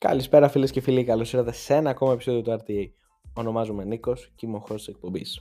Καλησπέρα 0.00 0.48
φίλες 0.48 0.70
και 0.70 0.80
φίλοι, 0.80 1.04
καλώς 1.04 1.32
ήρθατε 1.32 1.52
σε 1.52 1.74
ένα 1.74 1.90
ακόμα 1.90 2.12
επεισόδιο 2.12 2.42
του 2.42 2.50
RTA. 2.50 2.84
Ονομάζομαι 3.32 3.84
Νίκος 3.84 4.32
και 4.34 4.46
είμαι 4.46 4.56
ο 4.56 4.64
host 4.68 4.88
εκπομπής. 4.88 5.40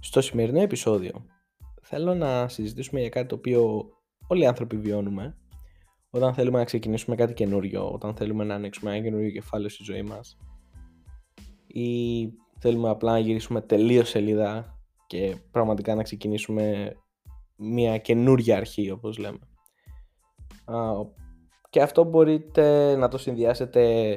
Στο 0.00 0.20
σημερινό 0.20 0.60
επεισόδιο 0.60 1.24
θέλω 1.82 2.14
να 2.14 2.48
συζητήσουμε 2.48 3.00
για 3.00 3.08
κάτι 3.08 3.26
το 3.26 3.34
οποίο 3.34 3.90
όλοι 4.26 4.42
οι 4.42 4.46
άνθρωποι 4.46 4.76
βιώνουμε 4.76 5.36
όταν 6.10 6.34
θέλουμε 6.34 6.58
να 6.58 6.64
ξεκινήσουμε 6.64 7.16
κάτι 7.16 7.34
καινούριο, 7.34 7.92
όταν 7.92 8.14
θέλουμε 8.14 8.44
να 8.44 8.54
ανοίξουμε 8.54 8.90
ένα 8.96 9.04
καινούριο 9.04 9.30
κεφάλαιο 9.30 9.68
στη 9.68 9.82
ζωή 9.82 10.02
μας 10.02 10.36
ή 11.66 12.28
θέλουμε 12.58 12.88
απλά 12.88 13.12
να 13.12 13.18
γυρίσουμε 13.18 13.60
τελείως 13.60 14.08
σελίδα 14.08 14.78
και 15.06 15.36
πραγματικά 15.50 15.94
να 15.94 16.02
ξεκινήσουμε 16.02 16.96
μια 17.56 17.98
καινούρια 17.98 18.56
αρχή 18.56 18.90
όπως 18.90 19.18
λέμε. 19.18 19.38
Και 21.74 21.82
αυτό 21.82 22.04
μπορείτε 22.04 22.96
να 22.96 23.08
το 23.08 23.18
συνδυάσετε 23.18 24.12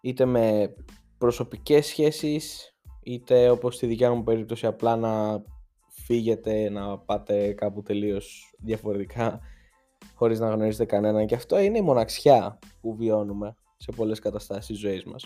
είτε 0.00 0.24
με 0.24 0.74
προσωπικές 1.18 1.86
σχέσεις 1.86 2.74
είτε 3.02 3.50
όπως 3.50 3.74
στη 3.74 3.86
δικιά 3.86 4.12
μου 4.12 4.22
περίπτωση 4.22 4.66
απλά 4.66 4.96
να 4.96 5.42
φύγετε, 5.88 6.70
να 6.70 6.98
πάτε 6.98 7.52
κάπου 7.52 7.82
τελείως 7.82 8.54
διαφορετικά 8.58 9.40
χωρίς 10.14 10.40
να 10.40 10.50
γνωρίζετε 10.50 10.84
κανέναν 10.84 11.26
και 11.26 11.34
αυτό 11.34 11.58
είναι 11.58 11.78
η 11.78 11.82
μοναξιά 11.82 12.58
που 12.80 12.96
βιώνουμε 12.96 13.54
σε 13.76 13.92
πολλές 13.96 14.18
καταστάσεις 14.18 14.66
της 14.66 14.78
ζωής 14.78 15.04
μας. 15.04 15.24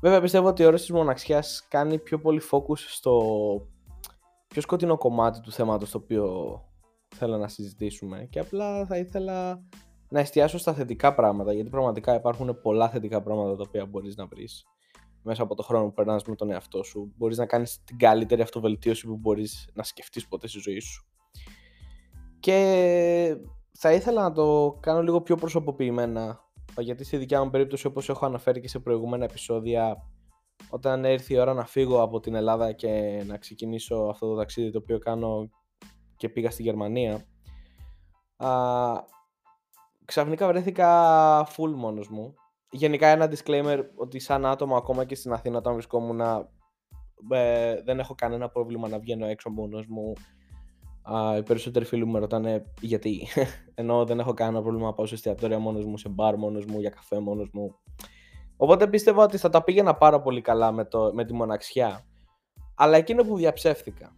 Βέβαια 0.00 0.20
πιστεύω 0.20 0.48
ότι 0.48 0.62
η 0.62 0.64
όρεση 0.64 0.86
της 0.86 0.94
μοναξιάς 0.94 1.66
κάνει 1.68 1.98
πιο 1.98 2.18
πολύ 2.18 2.40
focus 2.50 2.78
στο 2.78 3.20
πιο 4.46 4.60
σκοτεινό 4.60 4.96
κομμάτι 4.96 5.40
του 5.40 5.52
θέματος 5.52 5.90
το 5.90 5.98
οποίο 5.98 6.60
θέλω 7.14 7.36
να 7.36 7.48
συζητήσουμε 7.48 8.26
και 8.30 8.38
απλά 8.38 8.86
θα 8.86 8.96
ήθελα 8.96 9.62
να 10.08 10.20
εστιάσω 10.20 10.58
στα 10.58 10.74
θετικά 10.74 11.14
πράγματα, 11.14 11.52
γιατί 11.52 11.70
πραγματικά 11.70 12.14
υπάρχουν 12.14 12.60
πολλά 12.60 12.88
θετικά 12.88 13.22
πράγματα 13.22 13.56
τα 13.56 13.64
οποία 13.66 13.86
μπορείς 13.86 14.16
να 14.16 14.26
βρεις 14.26 14.64
μέσα 15.22 15.42
από 15.42 15.54
το 15.54 15.62
χρόνο 15.62 15.84
που 15.84 15.92
περνάς 15.92 16.24
με 16.24 16.34
τον 16.34 16.50
εαυτό 16.50 16.82
σου. 16.82 17.12
Μπορείς 17.16 17.38
να 17.38 17.46
κάνεις 17.46 17.82
την 17.84 17.98
καλύτερη 17.98 18.42
αυτοβελτίωση 18.42 19.06
που 19.06 19.16
μπορείς 19.16 19.70
να 19.74 19.82
σκεφτείς 19.82 20.28
ποτέ 20.28 20.48
στη 20.48 20.58
ζωή 20.58 20.80
σου. 20.80 21.06
Και 22.40 23.36
θα 23.72 23.92
ήθελα 23.92 24.22
να 24.22 24.32
το 24.32 24.78
κάνω 24.80 25.02
λίγο 25.02 25.20
πιο 25.20 25.36
προσωποποιημένα, 25.36 26.40
γιατί 26.78 27.04
στη 27.04 27.16
δικιά 27.16 27.44
μου 27.44 27.50
περίπτωση, 27.50 27.86
όπως 27.86 28.08
έχω 28.08 28.26
αναφέρει 28.26 28.60
και 28.60 28.68
σε 28.68 28.78
προηγούμενα 28.78 29.24
επεισόδια, 29.24 29.96
όταν 30.70 31.04
έρθει 31.04 31.34
η 31.34 31.38
ώρα 31.38 31.54
να 31.54 31.64
φύγω 31.64 32.02
από 32.02 32.20
την 32.20 32.34
Ελλάδα 32.34 32.72
και 32.72 33.22
να 33.26 33.36
ξεκινήσω 33.36 33.96
αυτό 33.96 34.28
το 34.28 34.36
ταξίδι 34.36 34.70
το 34.70 34.78
οποίο 34.78 34.98
κάνω 34.98 35.50
και 36.16 36.28
πήγα 36.28 36.50
στη 36.50 36.62
Γερμανία, 36.62 37.26
ξαφνικά 40.06 40.46
βρέθηκα 40.46 41.46
full 41.46 41.72
μόνος 41.74 42.08
μου. 42.08 42.34
Γενικά 42.70 43.06
ένα 43.06 43.30
disclaimer 43.30 43.84
ότι 43.96 44.18
σαν 44.18 44.46
άτομο 44.46 44.76
ακόμα 44.76 45.04
και 45.04 45.14
στην 45.14 45.32
Αθήνα 45.32 45.58
όταν 45.58 45.72
βρισκόμουν 45.72 46.20
ε, 47.30 47.82
δεν 47.82 47.98
έχω 47.98 48.14
κανένα 48.14 48.48
πρόβλημα 48.48 48.88
να 48.88 48.98
βγαίνω 48.98 49.26
έξω 49.26 49.50
μόνος 49.50 49.86
μου. 49.86 50.12
Uh, 51.12 51.38
οι 51.38 51.42
περισσότεροι 51.42 51.84
φίλοι 51.84 52.04
μου 52.04 52.12
με 52.12 52.18
ρωτάνε 52.18 52.72
γιατί; 52.80 53.26
Ενώ 53.74 54.04
δεν 54.04 54.18
έχω 54.18 54.34
κανένα 54.34 54.62
πρόβλημα 54.62 54.86
να 54.86 54.92
πάω 54.92 55.06
σε 55.06 55.14
εστιατόρια 55.14 55.58
μόνος 55.58 55.84
μου, 55.84 55.98
σε 55.98 56.08
μπαρ 56.08 56.36
μόνος 56.36 56.64
μου, 56.64 56.80
για 56.80 56.90
καφέ 56.90 57.20
μόνος 57.20 57.50
μου. 57.52 57.74
Οπότε 58.56 58.86
πίστευα 58.86 59.22
ότι 59.22 59.36
θα 59.36 59.48
τα 59.48 59.62
πήγαινα 59.64 59.94
πάρα 59.94 60.20
πολύ 60.20 60.40
καλά 60.40 60.72
με, 60.72 60.84
το, 60.84 61.10
με 61.14 61.24
τη 61.24 61.32
μοναξιά. 61.32 62.06
Αλλά 62.74 62.96
εκείνο 62.96 63.22
που 63.22 63.36
διαψεύθηκα. 63.36 64.16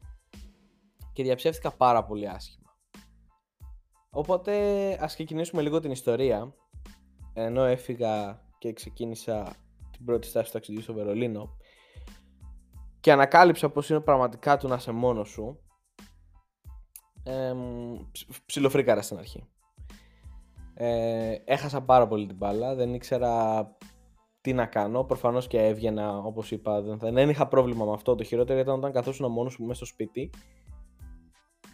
Και 1.13 1.23
διαψεύθηκα 1.23 1.71
πάρα 1.71 2.05
πολύ 2.05 2.29
άσχημα. 2.29 2.68
Οπότε 4.11 4.53
ας 5.01 5.15
ξεκινήσουμε 5.15 5.63
λίγο 5.63 5.81
την 5.81 5.91
ιστορία. 5.91 6.55
Ενώ 7.35 7.65
έφυγα 7.65 8.43
και 8.59 8.73
ξεκίνησα 8.73 9.57
την 9.91 10.05
πρώτη 10.05 10.27
στάση 10.27 10.47
του 10.47 10.53
ταξιδιού 10.53 10.83
στο 10.83 10.93
Βερολίνο 10.93 11.57
και 13.01 13.13
ανακάλυψα 13.13 13.71
πως 13.71 13.91
είναι 13.91 14.01
πραγματικά 14.01 14.57
του 14.57 14.69
να 14.69 14.75
είσαι 14.75 14.93
μόνος 14.93 15.29
σου 15.29 15.59
ε, 17.25 17.55
ψιλοφρίκαρα 18.47 19.03
στην 19.03 19.19
αρχή. 19.19 19.49
Ε, 20.75 21.35
έχασα 21.45 21.83
πάρα 21.83 22.07
πολύ 22.07 22.27
την 22.27 22.37
μπάλα, 22.37 22.75
δεν 22.75 22.95
ήξερα 22.95 23.65
τι 24.41 24.53
να 24.53 24.67
κάνω. 24.67 25.05
Προφανώς 25.05 25.47
και 25.47 25.67
έβγαινα, 25.67 26.17
όπως 26.17 26.51
είπα, 26.51 26.83
δεν, 26.83 26.99
δεν 26.99 27.29
είχα 27.29 27.49
πρόβλημα 27.49 27.85
με 27.85 27.93
αυτό. 27.93 28.15
Το 28.15 28.25
χειρότερο 28.25 28.59
ήταν 28.59 28.75
όταν 28.75 28.93
καθόσουν 28.93 29.31
μόνος 29.31 29.59
μου 29.59 29.67
μέσα 29.67 29.85
στο 29.85 29.87
σπίτι 29.87 30.31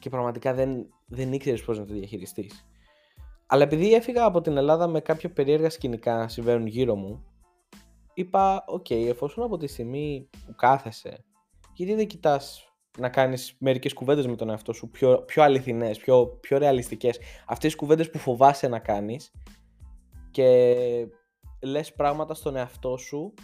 και 0.04 0.10
πραγματικά 0.10 0.54
δεν, 0.54 0.86
δεν 1.06 1.32
ήξερες 1.32 1.62
πώς 1.62 1.78
να 1.78 1.84
το 1.84 1.92
διαχειριστείς. 1.92 2.66
Αλλά 3.46 3.62
επειδή 3.62 3.94
έφυγα 3.94 4.24
από 4.24 4.40
την 4.40 4.56
Ελλάδα 4.56 4.86
με 4.86 5.00
κάποια 5.00 5.32
περίεργα 5.32 5.70
σκηνικά 5.70 6.16
να 6.16 6.28
συμβαίνουν 6.28 6.66
γύρω 6.66 6.94
μου, 6.94 7.24
είπα: 8.14 8.64
OK, 8.66 8.86
okay, 8.88 9.06
εφόσον 9.08 9.44
από 9.44 9.56
τη 9.56 9.66
στιγμή 9.66 10.28
που 10.46 10.54
κάθεσαι, 10.54 11.24
γιατί 11.72 11.94
δεν 11.94 12.06
κοιτάς 12.06 12.74
να 12.98 13.08
κάνεις 13.08 13.56
μερικές 13.58 13.92
κουβέντες 13.92 14.26
με 14.26 14.36
τον 14.36 14.50
εαυτό 14.50 14.72
σου 14.72 14.90
πιο, 14.90 15.22
πιο 15.26 15.42
αληθινές, 15.42 15.98
πιο, 15.98 16.26
πιο 16.26 16.58
ρεαλιστικές. 16.58 17.18
Αυτές 17.46 17.70
τις 17.70 17.76
κουβέντες 17.76 18.10
που 18.10 18.18
φοβάσαι 18.18 18.68
να 18.68 18.78
κάνεις 18.78 19.32
και 20.30 20.76
λες 21.62 21.92
πράγματα 21.92 22.34
στον 22.34 22.56
εαυτό 22.56 22.96
σου 22.96 23.34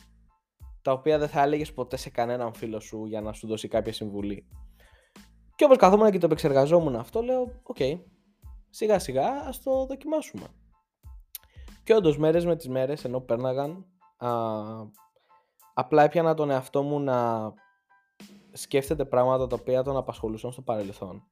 τα 0.82 0.92
οποία 0.92 1.18
δεν 1.18 1.28
θα 1.28 1.42
έλεγες 1.42 1.72
ποτέ 1.72 1.96
σε 1.96 2.10
κανέναν 2.10 2.54
φίλο 2.54 2.80
σου 2.80 3.06
για 3.06 3.20
να 3.20 3.32
σου 3.32 3.46
δώσει 3.46 3.68
κάποια 3.68 3.92
συμβουλή. 3.92 4.46
Και 5.60 5.66
όπως 5.66 5.78
καθόμουν 5.78 6.10
και 6.10 6.18
το 6.18 6.26
επεξεργαζόμουν 6.26 6.96
αυτό, 6.96 7.22
λέω, 7.22 7.60
οκ, 7.62 7.76
σιγά 8.70 8.98
σιγά 8.98 9.28
ας 9.30 9.62
το 9.62 9.86
δοκιμάσουμε. 9.86 10.46
Και 11.84 11.94
όντως 11.94 12.18
μέρες 12.18 12.44
με 12.44 12.56
τις 12.56 12.68
μέρες, 12.68 13.04
ενώ 13.04 13.20
πέρναγαν, 13.20 13.86
α, 14.16 14.28
απλά 15.74 16.02
έπιανα 16.02 16.34
τον 16.34 16.50
εαυτό 16.50 16.82
μου 16.82 17.00
να 17.00 17.52
σκέφτεται 18.52 19.04
πράγματα 19.04 19.46
τα 19.46 19.56
οποία 19.60 19.82
τον 19.82 19.96
απασχολούσαν 19.96 20.52
στο 20.52 20.62
παρελθόν. 20.62 21.22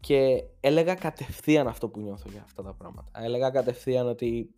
Και 0.00 0.44
έλεγα 0.60 0.94
κατευθείαν 0.94 1.68
αυτό 1.68 1.88
που 1.88 2.00
νιώθω 2.00 2.30
για 2.30 2.42
αυτά 2.42 2.62
τα 2.62 2.74
πράγματα. 2.74 3.10
Έλεγα 3.20 3.50
κατευθείαν 3.50 4.06
ότι 4.08 4.54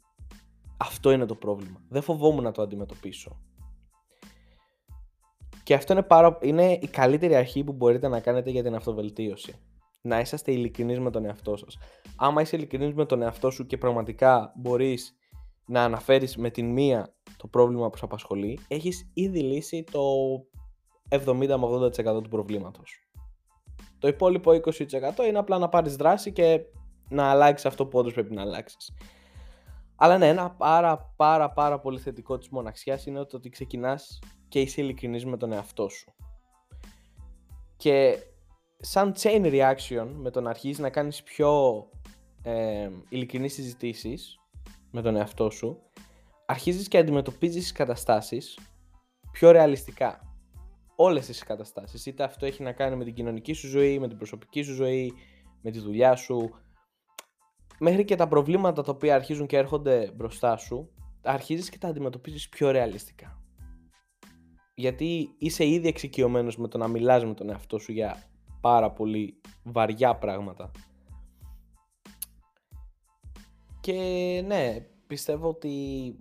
αυτό 0.77 1.11
είναι 1.11 1.27
το 1.27 1.35
πρόβλημα. 1.35 1.81
Δεν 1.89 2.03
φοβόμουν 2.03 2.43
να 2.45 2.53
το 2.53 2.63
αντιμετωπίσω. 2.63 3.41
Και 5.69 5.75
αυτό 5.75 5.93
είναι, 5.93 6.03
πάρα, 6.03 6.39
είναι 6.43 6.73
η 6.73 6.87
καλύτερη 6.87 7.35
αρχή 7.35 7.65
που 7.65 7.73
μπορείτε 7.73 8.09
να 8.09 8.21
κάνετε 8.21 8.51
για 8.51 8.63
την 8.63 8.75
αυτοβελτίωση. 8.75 9.55
Να 10.01 10.21
είσαστε 10.21 10.53
ειλικρινείς 10.53 10.99
με 10.99 11.11
τον 11.11 11.25
εαυτό 11.25 11.57
σας. 11.57 11.79
Άμα 12.17 12.41
είσαι 12.41 12.57
ειλικρινής 12.57 12.95
με 12.95 13.07
τον 13.07 13.23
εαυτό 13.23 13.51
σου 13.51 13.67
και 13.67 13.79
πραγματικά 13.79 14.53
μπορείς 14.57 15.17
να 15.67 15.85
αναφέρεις 15.85 16.37
με 16.37 16.51
την 16.51 16.73
μία 16.73 17.15
το 17.37 17.47
πρόβλημα 17.47 17.91
που 17.91 17.97
σε 17.97 18.05
απασχολεί, 18.05 18.59
έχεις 18.69 19.11
ήδη 19.15 19.41
λύσει 19.41 19.85
το 19.91 20.01
70-80% 21.09 22.23
του 22.23 22.29
προβλήματος. 22.29 23.09
Το 23.99 24.09
υπόλοιπο 24.09 24.51
20% 24.51 25.27
είναι 25.29 25.39
απλά 25.39 25.59
να 25.59 25.69
πάρεις 25.69 25.97
δράση 25.97 26.33
και 26.33 26.61
να 27.09 27.31
αλλάξεις 27.31 27.67
αυτό 27.67 27.87
που 27.87 27.99
όντως 27.99 28.13
πρέπει 28.13 28.35
να 28.35 28.43
αλλάξεις. 28.43 28.93
Αλλά 30.01 30.19
ναι, 30.19 30.29
ένα 30.29 30.51
πάρα 30.51 31.13
πάρα 31.17 31.51
πάρα 31.51 31.81
πολύ 31.81 31.99
θετικό 31.99 32.39
της 32.39 32.49
μοναξιάς 32.49 33.07
είναι 33.07 33.19
ότι 33.19 33.49
ξεκινάς 33.49 34.19
και 34.49 34.61
είσαι 34.61 34.81
ειλικρινής 34.81 35.25
με 35.25 35.37
τον 35.37 35.53
εαυτό 35.53 35.89
σου. 35.89 36.13
Και 37.77 38.19
σαν 38.79 39.15
chain 39.17 39.43
reaction 39.43 40.09
με 40.15 40.31
το 40.31 40.41
να 40.41 40.51
αρχίσεις 40.51 40.79
να 40.79 40.91
κάνεις 40.91 41.23
πιο 41.23 41.85
ε, 42.43 42.91
ειλικρινείς 43.09 43.53
συζητήσεις 43.53 44.39
με 44.91 45.03
τον 45.03 45.17
εαυτό 45.17 45.51
σου, 45.51 45.79
αρχίζεις 46.47 46.89
και 46.89 46.99
αντιμετωπίζεις 46.99 47.63
τις 47.63 47.73
καταστάσεις 47.73 48.59
πιο 49.33 49.51
ρεαλιστικά. 49.51 50.21
Όλες 50.97 51.27
τις 51.27 51.43
καταστάσεις. 51.43 52.07
Είτε 52.07 52.23
αυτό 52.23 52.47
έχει 52.47 52.63
να 52.63 52.73
κάνει 52.73 52.97
με 52.97 53.05
την 53.05 53.15
κοινωνική 53.15 53.53
σου 53.53 53.69
ζωή, 53.69 53.99
με 53.99 54.09
την 54.09 54.17
προσωπική 54.17 54.63
σου 54.63 54.75
ζωή, 54.75 55.13
με 55.63 55.71
τη 55.71 55.79
δουλειά 55.79 56.17
σου, 56.17 56.51
μέχρι 57.79 58.05
και 58.05 58.15
τα 58.15 58.29
προβλήματα 58.29 58.83
τα 58.83 58.93
οποία 58.93 59.15
αρχίζουν 59.15 59.47
και 59.47 59.57
έρχονται 59.57 60.13
μπροστά 60.15 60.57
σου, 60.57 60.91
αρχίζεις 61.23 61.69
και 61.69 61.79
τα 61.79 61.89
αντιμετωπίζεις 61.89 62.49
πιο 62.49 62.71
ρεαλιστικά. 62.71 63.43
Γιατί 64.75 65.35
είσαι 65.39 65.67
ήδη 65.67 65.89
εξοικειωμένος 65.89 66.57
με 66.57 66.69
το 66.69 66.79
να 66.79 66.89
μιλάς 66.89 67.25
με 67.25 67.35
τον 67.35 67.51
εαυτό 67.51 67.79
σου 67.79 67.93
για 67.93 68.23
πάρα 68.61 68.91
πολύ 68.91 69.41
βαριά 69.63 70.17
πράγματα. 70.17 70.71
Και 73.81 73.93
ναι, 74.47 74.87
πιστεύω 75.07 75.49
ότι 75.49 76.15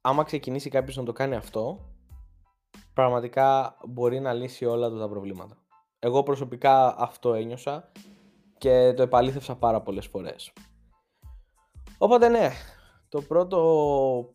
άμα 0.00 0.22
ξεκινήσει 0.22 0.70
κάποιος 0.70 0.96
να 0.96 1.02
το 1.02 1.12
κάνει 1.12 1.34
αυτό, 1.34 1.80
πραγματικά 2.94 3.76
μπορεί 3.88 4.20
να 4.20 4.32
λύσει 4.32 4.64
όλα 4.64 4.90
τα 4.90 5.08
προβλήματα. 5.08 5.56
Εγώ 5.98 6.22
προσωπικά 6.22 6.98
αυτό 6.98 7.34
ένιωσα 7.34 7.92
και 8.58 8.92
το 8.96 9.02
επαλήθευσα 9.02 9.56
πάρα 9.56 9.82
πολλές 9.82 10.06
φορές. 10.06 10.52
Οπότε 11.98 12.28
ναι, 12.28 12.50
το 13.08 13.22
πρώτο 13.22 14.32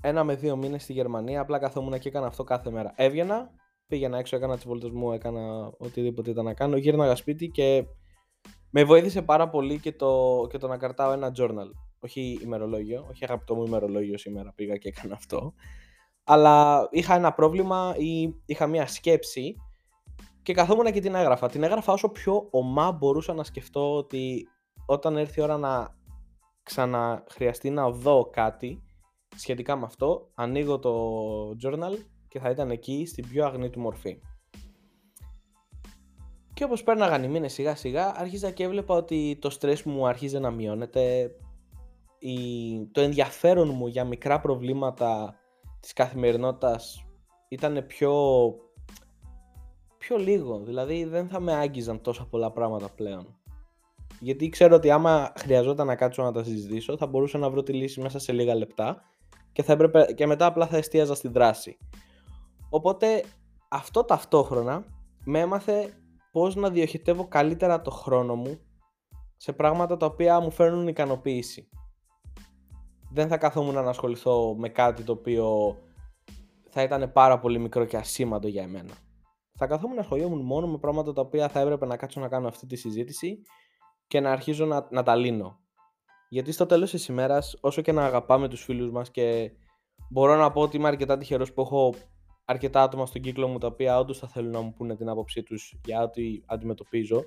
ένα 0.00 0.24
με 0.24 0.34
δύο 0.34 0.56
μήνες 0.56 0.82
στη 0.82 0.92
Γερμανία 0.92 1.40
απλά 1.40 1.58
καθόμουν 1.58 1.98
και 1.98 2.08
έκανα 2.08 2.26
αυτό 2.26 2.44
κάθε 2.44 2.70
μέρα. 2.70 2.92
Έβγαινα, 2.96 3.50
πήγαινα 3.86 4.18
έξω, 4.18 4.36
έκανα 4.36 4.54
τις 4.54 4.64
βόλτες 4.64 4.90
μου, 4.90 5.12
έκανα 5.12 5.72
οτιδήποτε 5.78 6.30
ήταν 6.30 6.44
να 6.44 6.54
κάνω, 6.54 6.76
γύρναγα 6.76 7.16
σπίτι 7.16 7.48
και 7.48 7.84
με 8.70 8.84
βοήθησε 8.84 9.22
πάρα 9.22 9.48
πολύ 9.48 9.78
και 9.78 9.92
το, 9.92 10.46
και 10.50 10.58
το 10.58 10.68
να 10.68 10.76
κρατάω 10.76 11.12
ένα 11.12 11.32
journal. 11.36 11.70
όχι 11.98 12.38
ημερολόγιο, 12.42 13.06
όχι 13.10 13.24
αγαπητό 13.24 13.54
μου 13.54 13.64
ημερολόγιο 13.64 14.18
σήμερα 14.18 14.52
πήγα 14.54 14.76
και 14.76 14.88
έκανα 14.88 15.14
αυτό, 15.14 15.54
αλλά 16.24 16.88
είχα 16.90 17.14
ένα 17.14 17.32
πρόβλημα 17.32 17.94
ή 17.98 18.34
είχα 18.46 18.66
μια 18.66 18.86
σκέψη 18.86 19.54
και 20.48 20.54
καθόμουν 20.54 20.92
και 20.92 21.00
την 21.00 21.14
έγραφα. 21.14 21.48
Την 21.48 21.62
έγραφα 21.62 21.92
όσο 21.92 22.08
πιο 22.08 22.48
ομά 22.50 22.92
μπορούσα 22.92 23.34
να 23.34 23.44
σκεφτώ 23.44 23.96
ότι 23.96 24.48
όταν 24.86 25.16
έρθει 25.16 25.40
η 25.40 25.42
ώρα 25.42 25.56
να 25.56 25.96
ξαναχρειαστεί 26.62 27.70
να 27.70 27.90
δω 27.90 28.28
κάτι 28.32 28.82
σχετικά 29.36 29.76
με 29.76 29.84
αυτό, 29.84 30.30
ανοίγω 30.34 30.78
το 30.78 30.94
journal 31.62 31.96
και 32.28 32.38
θα 32.38 32.50
ήταν 32.50 32.70
εκεί 32.70 33.06
στην 33.06 33.28
πιο 33.28 33.46
αγνή 33.46 33.70
του 33.70 33.80
μορφή. 33.80 34.20
Και 36.54 36.64
όπως 36.64 36.82
πέρναγαν 36.82 37.22
οι 37.22 37.28
μήνες 37.28 37.52
σιγά 37.52 37.74
σιγά, 37.74 38.12
άρχιζα 38.16 38.50
και 38.50 38.64
έβλεπα 38.64 38.94
ότι 38.94 39.38
το 39.40 39.50
στρες 39.50 39.82
μου 39.82 40.06
αρχίζει 40.06 40.38
να 40.38 40.50
μειώνεται, 40.50 41.30
η... 42.18 42.36
το 42.92 43.00
ενδιαφέρον 43.00 43.68
μου 43.68 43.86
για 43.86 44.04
μικρά 44.04 44.40
προβλήματα 44.40 45.34
της 45.80 45.92
καθημερινότητας 45.92 47.06
ήταν 47.48 47.86
πιο... 47.86 48.12
πιο 50.08 50.16
λίγο, 50.16 50.58
δηλαδή 50.58 51.04
δεν 51.04 51.28
θα 51.28 51.40
με 51.40 51.54
άγγιζαν 51.54 52.00
τόσα 52.00 52.26
πολλά 52.26 52.50
πράγματα 52.50 52.88
πλέον. 52.88 53.36
Γιατί 54.20 54.48
ξέρω 54.48 54.76
ότι 54.76 54.90
άμα 54.90 55.32
χρειαζόταν 55.38 55.86
να 55.86 55.96
κάτσω 55.96 56.22
να 56.22 56.32
τα 56.32 56.42
συζητήσω, 56.44 56.96
θα 56.96 57.06
μπορούσα 57.06 57.38
να 57.38 57.50
βρω 57.50 57.62
τη 57.62 57.72
λύση 57.72 58.00
μέσα 58.00 58.18
σε 58.18 58.32
λίγα 58.32 58.54
λεπτά 58.54 59.02
και, 59.52 59.62
θα 59.62 59.72
έπρεπε, 59.72 60.12
και 60.16 60.26
μετά 60.26 60.46
απλά 60.46 60.66
θα 60.66 60.76
εστίαζα 60.76 61.14
στη 61.14 61.28
δράση. 61.28 61.78
Οπότε 62.70 63.24
αυτό 63.68 64.04
ταυτόχρονα 64.04 64.84
με 65.24 65.40
έμαθε 65.40 65.92
πώς 66.32 66.54
να 66.54 66.70
διοχετεύω 66.70 67.28
καλύτερα 67.28 67.82
το 67.82 67.90
χρόνο 67.90 68.34
μου 68.34 68.58
σε 69.36 69.52
πράγματα 69.52 69.96
τα 69.96 70.06
οποία 70.06 70.40
μου 70.40 70.50
φέρνουν 70.50 70.88
ικανοποίηση. 70.88 71.68
Δεν 73.12 73.28
θα 73.28 73.36
καθόμουν 73.36 73.74
να 73.74 73.80
ασχοληθώ 73.80 74.54
με 74.54 74.68
κάτι 74.68 75.02
το 75.02 75.12
οποίο 75.12 75.76
θα 76.68 76.82
ήταν 76.82 77.12
πάρα 77.12 77.38
πολύ 77.38 77.58
μικρό 77.58 77.84
και 77.84 77.96
ασήμαντο 77.96 78.48
για 78.48 78.62
εμένα. 78.62 79.06
Θα 79.58 79.66
καθόμουν 79.66 79.94
να 79.94 80.00
ασχολιόμουν 80.00 80.40
μόνο 80.40 80.66
με 80.66 80.78
πράγματα 80.78 81.12
τα 81.12 81.20
οποία 81.20 81.48
θα 81.48 81.60
έπρεπε 81.60 81.86
να 81.86 81.96
κάτσω 81.96 82.20
να 82.20 82.28
κάνω 82.28 82.48
αυτή 82.48 82.66
τη 82.66 82.76
συζήτηση 82.76 83.42
και 84.06 84.20
να 84.20 84.30
αρχίζω 84.32 84.66
να, 84.66 84.88
να 84.90 85.02
τα 85.02 85.16
λύνω. 85.16 85.60
Γιατί 86.28 86.52
στο 86.52 86.66
τέλος 86.66 86.90
της 86.90 87.08
ημέρας, 87.08 87.58
όσο 87.60 87.82
και 87.82 87.92
να 87.92 88.04
αγαπάμε 88.04 88.48
τους 88.48 88.64
φίλους 88.64 88.90
μας 88.90 89.10
και 89.10 89.52
μπορώ 90.10 90.36
να 90.36 90.50
πω 90.50 90.60
ότι 90.60 90.76
είμαι 90.76 90.88
αρκετά 90.88 91.18
τυχερός 91.18 91.52
που 91.52 91.60
έχω 91.60 91.94
αρκετά 92.44 92.82
άτομα 92.82 93.06
στον 93.06 93.22
κύκλο 93.22 93.48
μου 93.48 93.58
τα 93.58 93.66
οποία 93.66 93.98
όντως 93.98 94.18
θα 94.18 94.28
θέλουν 94.28 94.50
να 94.50 94.60
μου 94.60 94.72
πούνε 94.72 94.96
την 94.96 95.08
άποψή 95.08 95.42
τους 95.42 95.80
για 95.84 96.02
ό,τι 96.02 96.22
αντιμετωπίζω, 96.46 97.24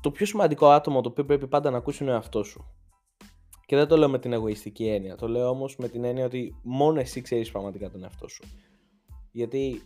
το 0.00 0.10
πιο 0.10 0.26
σημαντικό 0.26 0.70
άτομο 0.70 1.00
το 1.00 1.08
οποίο 1.08 1.24
πρέπει 1.24 1.48
πάντα 1.48 1.70
να 1.70 1.76
ακούσει 1.76 2.02
είναι 2.02 2.12
ο 2.12 2.14
εαυτός 2.14 2.48
σου. 2.48 2.64
Και 3.66 3.76
δεν 3.76 3.86
το 3.88 3.96
λέω 3.96 4.08
με 4.08 4.18
την 4.18 4.32
εγωιστική 4.32 4.86
έννοια. 4.86 5.16
Το 5.16 5.28
λέω 5.28 5.48
όμως 5.48 5.76
με 5.76 5.88
την 5.88 6.04
έννοια 6.04 6.24
ότι 6.24 6.54
μόνο 6.62 7.00
εσύ 7.00 7.20
ξέρεις 7.20 7.50
πραγματικά 7.50 7.90
τον 7.90 8.02
εαυτό 8.02 8.28
σου. 8.28 8.44
Γιατί 9.32 9.82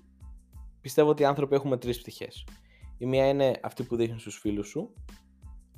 πιστεύω 0.87 1.11
ότι 1.11 1.23
οι 1.23 1.25
άνθρωποι 1.25 1.55
έχουμε 1.55 1.77
τρεις 1.77 2.01
πτυχές. 2.01 2.47
Η 2.99 3.07
μία 3.07 3.29
είναι 3.29 3.61
αυτή 3.63 3.83
που 3.83 3.97
δείχνεις 3.97 4.21
στους 4.21 4.39
φίλους 4.39 4.69
σου. 4.69 4.93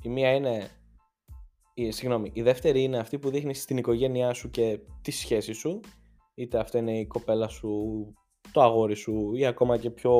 Η 0.01 0.09
μία 0.09 0.33
είναι... 0.33 0.69
Η, 1.73 1.91
συγγνώμη, 1.91 2.31
η 2.33 2.41
δεύτερη 2.41 2.83
είναι 2.83 2.97
αυτή 2.97 3.19
που 3.19 3.29
δείχνεις 3.29 3.61
στην 3.61 3.77
οικογένειά 3.77 4.33
σου 4.33 4.49
και 4.49 4.79
τη 5.01 5.11
σχέση 5.11 5.53
σου. 5.53 5.79
Είτε 6.35 6.59
αυτή 6.59 6.77
είναι 6.77 6.99
η 6.99 7.05
κοπέλα 7.05 7.47
σου, 7.47 7.69
το 8.51 8.61
αγόρι 8.61 8.95
σου 8.95 9.35
ή 9.35 9.45
ακόμα 9.45 9.77
και 9.77 9.89
πιο, 9.89 10.13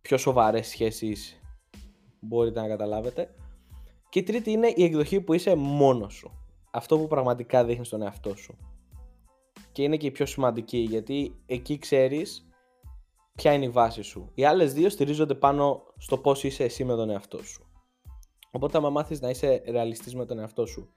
πιο 0.00 0.16
σοβαρές 0.16 0.66
σχέσεις 0.66 1.40
μπορείτε 2.20 2.60
να 2.60 2.68
καταλάβετε. 2.68 3.34
Και 4.08 4.18
η 4.18 4.22
τρίτη 4.22 4.50
είναι 4.50 4.72
η 4.76 4.84
εκδοχή 4.84 5.20
που 5.20 5.32
είσαι 5.32 5.54
μόνος 5.54 6.14
σου. 6.14 6.30
Αυτό 6.70 6.98
που 6.98 7.06
πραγματικά 7.06 7.64
δείχνεις 7.64 7.88
τον 7.88 8.02
εαυτό 8.02 8.34
σου. 8.36 8.56
Και 9.72 9.82
είναι 9.82 9.96
και 9.96 10.06
η 10.06 10.10
πιο 10.10 10.26
σημαντική 10.26 10.78
γιατί 10.78 11.34
εκεί 11.46 11.78
ξέρεις 11.78 12.45
ποια 13.36 13.52
είναι 13.52 13.64
η 13.64 13.68
βάση 13.68 14.02
σου. 14.02 14.30
Οι 14.34 14.44
άλλες 14.44 14.72
δύο 14.72 14.88
στηρίζονται 14.88 15.34
πάνω 15.34 15.82
στο 15.98 16.18
πώς 16.18 16.44
είσαι 16.44 16.64
εσύ 16.64 16.84
με 16.84 16.94
τον 16.94 17.10
εαυτό 17.10 17.42
σου. 17.42 17.66
Οπότε, 18.50 18.78
άμα 18.78 18.90
μάθεις 18.90 19.20
να 19.20 19.30
είσαι 19.30 19.62
ρεαλιστής 19.66 20.14
με 20.14 20.26
τον 20.26 20.38
εαυτό 20.38 20.66
σου 20.66 20.88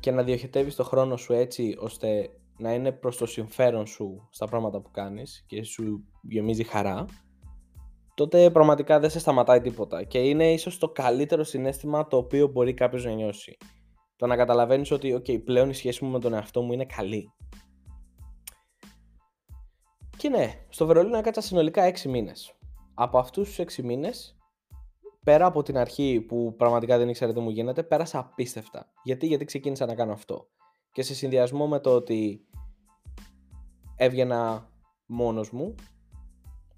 και 0.00 0.10
να 0.10 0.22
διοχετεύεις 0.22 0.74
το 0.74 0.84
χρόνο 0.84 1.16
σου 1.16 1.32
έτσι 1.32 1.76
ώστε 1.78 2.30
να 2.58 2.74
είναι 2.74 2.92
προς 2.92 3.16
το 3.16 3.26
συμφέρον 3.26 3.86
σου 3.86 4.28
στα 4.30 4.46
πράγματα 4.46 4.80
που 4.80 4.90
κάνεις 4.90 5.44
και 5.46 5.64
σου 5.64 6.04
γεμίζει 6.22 6.64
χαρά, 6.64 7.04
τότε 8.14 8.50
πραγματικά 8.50 9.00
δεν 9.00 9.10
σε 9.10 9.18
σταματάει 9.18 9.60
τίποτα. 9.60 10.02
Και 10.02 10.18
είναι 10.18 10.52
ίσως 10.52 10.78
το 10.78 10.88
καλύτερο 10.88 11.44
συνέστημα 11.44 12.06
το 12.06 12.16
οποίο 12.16 12.46
μπορεί 12.46 12.74
κάποιος 12.74 13.04
να 13.04 13.12
νιώσει. 13.12 13.56
Το 14.16 14.26
να 14.26 14.36
καταλαβαίνεις 14.36 14.90
ότι, 14.90 15.14
OK, 15.14 15.44
πλέον 15.44 15.70
η 15.70 15.74
σχέση 15.74 16.04
μου 16.04 16.10
με 16.10 16.20
τον 16.20 16.34
εαυτό 16.34 16.62
μου 16.62 16.72
είναι 16.72 16.84
καλή. 16.84 17.32
Και 20.22 20.28
ναι, 20.28 20.52
στο 20.68 20.86
Βερολίνο 20.86 21.18
έκατσα 21.18 21.40
συνολικά 21.40 21.92
6 21.92 22.00
μήνες. 22.02 22.54
Από 22.94 23.18
αυτούς 23.18 23.48
τους 23.48 23.58
6 23.58 23.82
μήνες, 23.82 24.36
πέρα 25.24 25.46
από 25.46 25.62
την 25.62 25.78
αρχή 25.78 26.20
που 26.20 26.54
πραγματικά 26.56 26.98
δεν 26.98 27.08
ήξερα 27.08 27.32
τι 27.32 27.40
μου 27.40 27.50
γίνεται, 27.50 27.82
πέρασα 27.82 28.18
απίστευτα. 28.18 28.92
Γιατί, 29.02 29.26
γιατί 29.26 29.44
ξεκίνησα 29.44 29.86
να 29.86 29.94
κάνω 29.94 30.12
αυτό. 30.12 30.46
Και 30.92 31.02
σε 31.02 31.14
συνδυασμό 31.14 31.66
με 31.66 31.80
το 31.80 31.94
ότι 31.94 32.46
έβγαινα 33.96 34.70
μόνος 35.06 35.50
μου, 35.50 35.74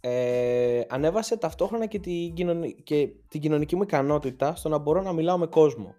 ε, 0.00 0.82
ανέβασε 0.88 1.36
ταυτόχρονα 1.36 1.86
και 1.86 1.98
την, 1.98 2.34
και 2.82 3.08
την 3.28 3.40
κοινωνική 3.40 3.76
μου 3.76 3.82
ικανότητα 3.82 4.54
στο 4.54 4.68
να 4.68 4.78
μπορώ 4.78 5.02
να 5.02 5.12
μιλάω 5.12 5.38
με 5.38 5.46
κόσμο. 5.46 5.94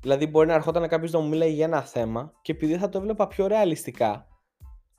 Δηλαδή 0.00 0.26
μπορεί 0.26 0.46
να 0.46 0.54
ερχόταν 0.54 0.88
κάποιος 0.88 1.12
να 1.12 1.18
μου 1.18 1.28
μιλάει 1.28 1.52
για 1.52 1.64
ένα 1.64 1.80
θέμα 1.80 2.32
και 2.42 2.52
επειδή 2.52 2.76
θα 2.76 2.88
το 2.88 2.98
έβλεπα 2.98 3.26
πιο 3.26 3.46
ρεαλιστικά, 3.46 4.28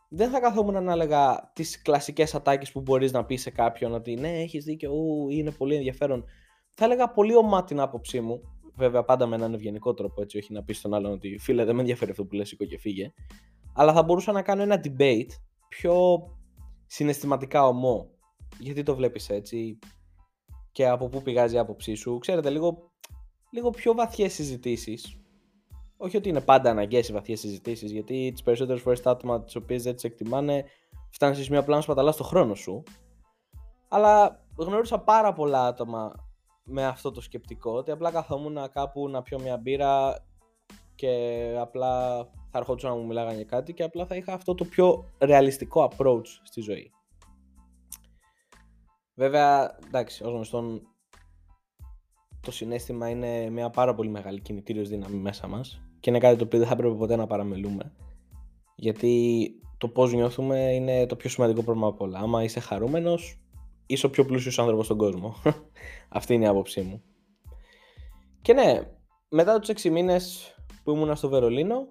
δεν 0.10 0.30
θα 0.30 0.40
καθόμουν 0.40 0.84
να 0.84 0.92
έλεγα 0.92 1.52
τις 1.54 1.82
κλασικές 1.82 2.36
ατάκες 2.36 2.72
που 2.72 2.82
μπορείς 2.82 3.12
να 3.12 3.26
πεις 3.26 3.42
σε 3.42 3.50
κάποιον 3.50 3.94
ότι 3.94 4.16
ναι, 4.16 4.30
έχεις 4.30 4.64
δίκιο, 4.64 4.92
ου, 4.92 5.30
είναι 5.30 5.52
πολύ 5.52 5.76
ενδιαφέρον. 5.76 6.26
Θα 6.74 6.86
έλεγα 6.86 7.12
πολύ 7.12 7.36
ομά 7.36 7.64
την 7.64 7.80
άποψή 7.80 8.22
μου. 8.22 8.42
Βέβαια, 8.76 9.04
πάντα 9.04 9.26
με 9.26 9.36
έναν 9.36 9.54
ευγενικό 9.54 9.94
τρόπο, 9.94 10.22
έτσι, 10.22 10.38
όχι 10.38 10.54
να 10.54 10.64
πεις 10.64 10.78
στον 10.78 10.94
άλλον 10.94 11.12
ότι 11.12 11.38
φίλε, 11.38 11.66
δεν 11.66 11.76
με 11.76 11.82
ενδιαφέρει 11.82 12.12
αυτό 12.12 12.26
που 12.26 12.36
λες, 12.36 12.48
σήκω 12.48 12.66
και 12.66 12.80
φύγε. 12.80 13.14
Αλλά 13.74 13.94
θα 13.94 14.04
μπορούσα 14.04 14.32
να 14.32 14.42
κάνω 14.42 14.62
ένα 14.62 14.82
debate 14.84 15.30
πιο 15.70 15.96
συναισθηματικά 16.86 17.68
ομό. 17.68 18.10
Γιατί 18.60 18.84
το 18.84 18.96
βλέπεις 18.96 19.30
έτσι 19.30 19.80
και 20.72 20.88
από 20.88 21.10
πού 21.10 21.22
πηγάζει 21.22 21.56
η 21.56 21.58
άποψή 21.58 21.96
σου. 21.96 22.18
Ξέρετε, 22.18 22.50
λίγο, 22.50 22.92
λίγο 23.52 23.70
πιο 23.70 23.94
βαθιές 23.94 24.34
συζητήσεις 24.34 25.25
όχι 25.98 26.18
ότι 26.18 26.30
είναι 26.30 26.42
πάντα 26.42 26.70
αναγκαίες 26.70 27.10
οι 27.10 27.14
βαθιές 27.14 27.40
συζητήσεις, 27.40 27.92
γιατί 27.92 28.32
τις 28.32 28.44
περισσότερες 28.44 28.82
φορές 28.82 29.02
τα 29.02 29.12
άτομα 29.12 29.44
τις 29.44 29.56
οποίες 29.56 29.84
δεν 29.84 29.96
τις 29.96 30.04
εκτιμάνε 30.04 30.66
φτάνει 31.10 31.36
σε 31.36 31.44
σημείο 31.44 31.60
απλά 31.60 31.76
να 31.76 31.82
σπαταλάς 31.82 32.16
το 32.16 32.24
χρόνο 32.24 32.56
σου. 32.56 32.84
Αλλά 33.88 34.46
γνώρισα 34.58 35.00
πάρα 35.00 35.34
πολλά 35.34 35.68
άτομα 35.68 36.14
με 36.64 36.86
αυτό 36.86 37.12
το 37.12 37.22
σκεπτικό, 37.22 37.72
ότι 37.72 37.92
απλά 37.92 38.12
καθόμουν 38.12 38.58
κάπου 38.72 39.10
να 39.10 39.22
πιω 39.22 39.40
μια 39.40 39.58
μπύρα 39.58 40.26
και 40.96 41.56
απλά 41.60 42.24
θα 42.52 42.58
ερχόντουσαν 42.60 42.92
να 42.92 42.98
μου 42.98 43.06
μιλάγανε 43.06 43.36
για 43.36 43.46
κάτι 43.46 43.74
και 43.74 43.84
απλά 43.84 44.06
θα 44.06 44.16
είχα 44.16 44.34
αυτό 44.34 44.56
το 44.56 44.66
πιο 44.66 45.12
ρεαλιστικό 45.20 45.92
approach 45.92 46.26
στη 46.44 46.62
ζωή. 46.62 46.92
Βέβαια, 49.14 49.78
εντάξει, 49.86 50.24
ως 50.24 50.32
γνωστόν 50.32 50.82
το 52.46 52.52
συνέστημα 52.52 53.10
είναι 53.10 53.50
μια 53.50 53.70
πάρα 53.70 53.94
πολύ 53.96 54.10
μεγάλη 54.10 54.40
κινητήριος 54.40 54.90
δύναμη 54.90 55.18
μέσα 55.18 55.48
μας 55.48 55.82
και 56.00 56.10
είναι 56.10 56.20
κάτι 56.20 56.38
το 56.38 56.44
οποίο 56.44 56.60
δεν 56.60 56.68
θα 56.68 56.74
έπρεπε 56.74 56.96
ποτέ 56.96 57.16
να 57.16 57.28
παραμελούμε. 57.28 57.92
Γιατί 58.76 59.52
το 59.78 59.88
πώς 59.88 60.14
νιώθουμε 60.14 60.74
είναι 60.74 61.06
το 61.06 61.16
πιο 61.16 61.30
σημαντικό 61.30 61.64
πρόβλημα 61.64 61.88
από 61.88 62.06
όλα. 62.06 62.20
Άμα 62.20 62.44
είσαι 62.44 62.60
χαρούμενος, 62.60 63.40
είσαι 63.86 64.06
ο 64.06 64.10
πιο 64.10 64.26
πλούσιος 64.26 64.60
άνθρωπος 64.60 64.86
στον 64.86 64.98
κόσμο. 64.98 65.36
Αυτή 66.18 66.34
είναι 66.34 66.44
η 66.46 66.48
άποψή 66.48 66.82
μου. 66.82 67.04
Και 68.42 68.54
ναι, 68.54 68.82
μετά 69.30 69.60
τους 69.60 69.84
6 69.84 69.90
μήνες 69.90 70.56
που 70.84 70.92
ήμουν 70.92 71.16
στο 71.16 71.30
Βερολίνο, 71.30 71.88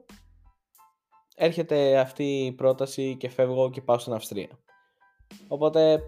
έρχεται 1.36 1.98
αυτή 1.98 2.24
η 2.24 2.52
πρόταση 2.52 3.16
και 3.16 3.28
φεύγω 3.28 3.70
και 3.70 3.82
πάω 3.82 3.98
στην 3.98 4.12
Αυστρία. 4.12 4.58
Οπότε 5.48 6.00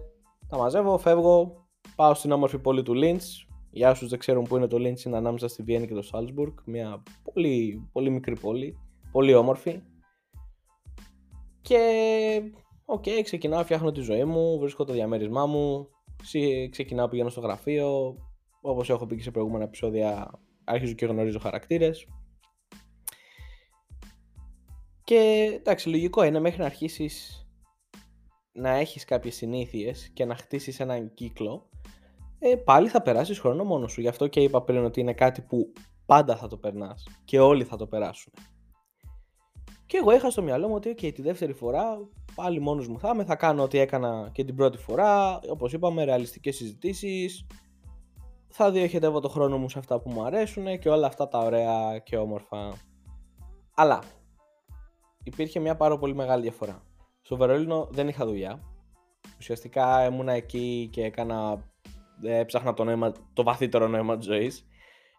τα 0.47 0.57
μαζεύω, 0.57 0.97
φεύγω, 0.97 1.67
πάω 1.95 2.13
στην 2.13 2.31
όμορφη 2.31 2.59
πόλη 2.59 2.83
του 2.83 2.93
Λίντς, 2.93 3.46
για 3.71 3.89
όσους 3.89 4.07
δεν 4.07 4.19
ξέρουν 4.19 4.43
πού 4.43 4.55
είναι 4.55 4.67
το 4.67 4.77
Λίντς, 4.77 5.03
είναι 5.03 5.17
ανάμεσα 5.17 5.47
στη 5.47 5.63
Βιέννη 5.63 5.87
και 5.87 5.93
το 5.93 6.01
Σάλτσμπουργκ. 6.01 6.53
Μια 6.65 7.03
πολύ, 7.23 7.87
πολύ 7.91 8.09
μικρή 8.09 8.39
πόλη, 8.39 8.77
πολύ 9.11 9.33
όμορφη. 9.33 9.81
Και 11.61 11.81
OK, 12.85 13.03
okay, 13.03 13.21
ξεκινάω, 13.23 13.63
φτιάχνω 13.63 13.91
τη 13.91 14.01
ζωή 14.01 14.23
μου, 14.23 14.59
βρίσκω 14.59 14.83
το 14.83 14.93
διαμέρισμά 14.93 15.45
μου, 15.45 15.87
ξεκινάω, 16.69 17.07
πηγαίνω 17.07 17.29
στο 17.29 17.39
γραφείο, 17.39 18.17
όπως 18.61 18.89
έχω 18.89 19.05
πει 19.05 19.15
και 19.15 19.23
σε 19.23 19.31
προηγούμενα 19.31 19.63
επεισόδια, 19.63 20.31
αρχίζω 20.63 20.93
και 20.93 21.05
γνωρίζω 21.05 21.39
χαρακτήρες. 21.39 22.07
Και 25.03 25.51
εντάξει, 25.55 25.89
λογικό 25.89 26.23
είναι 26.23 26.39
μέχρι 26.39 26.59
να 26.59 26.65
αρχίσεις 26.65 27.47
να 28.51 28.69
έχεις 28.69 29.05
κάποιες 29.05 29.35
συνήθειες 29.35 30.09
και 30.13 30.25
να 30.25 30.35
χτίσεις 30.35 30.79
έναν 30.79 31.13
κύκλο 31.13 31.69
ε, 32.39 32.55
πάλι 32.55 32.87
θα 32.87 33.01
περάσεις 33.01 33.39
χρόνο 33.39 33.63
μόνος 33.63 33.91
σου. 33.91 34.01
Γι' 34.01 34.07
αυτό 34.07 34.27
και 34.27 34.39
είπα 34.39 34.61
πριν 34.63 34.83
ότι 34.83 34.99
είναι 34.99 35.13
κάτι 35.13 35.41
που 35.41 35.73
πάντα 36.05 36.35
θα 36.35 36.47
το 36.47 36.57
περνάς 36.57 37.03
και 37.25 37.39
όλοι 37.39 37.63
θα 37.63 37.77
το 37.77 37.87
περάσουν. 37.87 38.33
Και 39.85 39.97
εγώ 39.97 40.11
είχα 40.13 40.29
στο 40.29 40.41
μυαλό 40.41 40.67
μου 40.67 40.75
ότι 40.75 40.95
okay, 40.97 41.13
τη 41.13 41.21
δεύτερη 41.21 41.53
φορά 41.53 41.97
πάλι 42.35 42.59
μόνος 42.59 42.87
μου 42.87 42.99
θα 42.99 43.11
είμαι, 43.13 43.23
θα 43.23 43.35
κάνω 43.35 43.63
ό,τι 43.63 43.77
έκανα 43.77 44.29
και 44.31 44.43
την 44.43 44.55
πρώτη 44.55 44.77
φορά, 44.77 45.39
όπως 45.49 45.73
είπαμε, 45.73 46.03
ρεαλιστικές 46.03 46.55
συζητήσεις, 46.55 47.45
θα 48.47 48.71
διοχετεύω 48.71 49.19
το 49.19 49.29
χρόνο 49.29 49.57
μου 49.57 49.69
σε 49.69 49.79
αυτά 49.79 49.99
που 49.99 50.09
μου 50.09 50.23
αρέσουν 50.23 50.79
και 50.79 50.89
όλα 50.89 51.07
αυτά 51.07 51.27
τα 51.27 51.39
ωραία 51.39 51.99
και 51.99 52.17
όμορφα. 52.17 52.73
Αλλά 53.75 54.03
υπήρχε 55.23 55.59
μια 55.59 55.75
πάρα 55.75 55.97
πολύ 55.97 56.15
μεγάλη 56.15 56.41
διαφορά. 56.41 56.83
Στο 57.21 57.37
Βερολίνο 57.37 57.87
δεν 57.91 58.07
είχα 58.07 58.25
δουλειά. 58.25 58.59
Ουσιαστικά 59.37 60.05
ήμουνα 60.05 60.31
εκεί 60.31 60.89
και 60.91 61.03
έκανα, 61.03 61.63
έψαχνα 62.21 62.73
το, 62.73 62.83
νόημα, 62.83 63.11
το 63.33 63.43
βαθύτερο 63.43 63.87
νόημα 63.87 64.17
της 64.17 64.25
ζωής. 64.25 64.67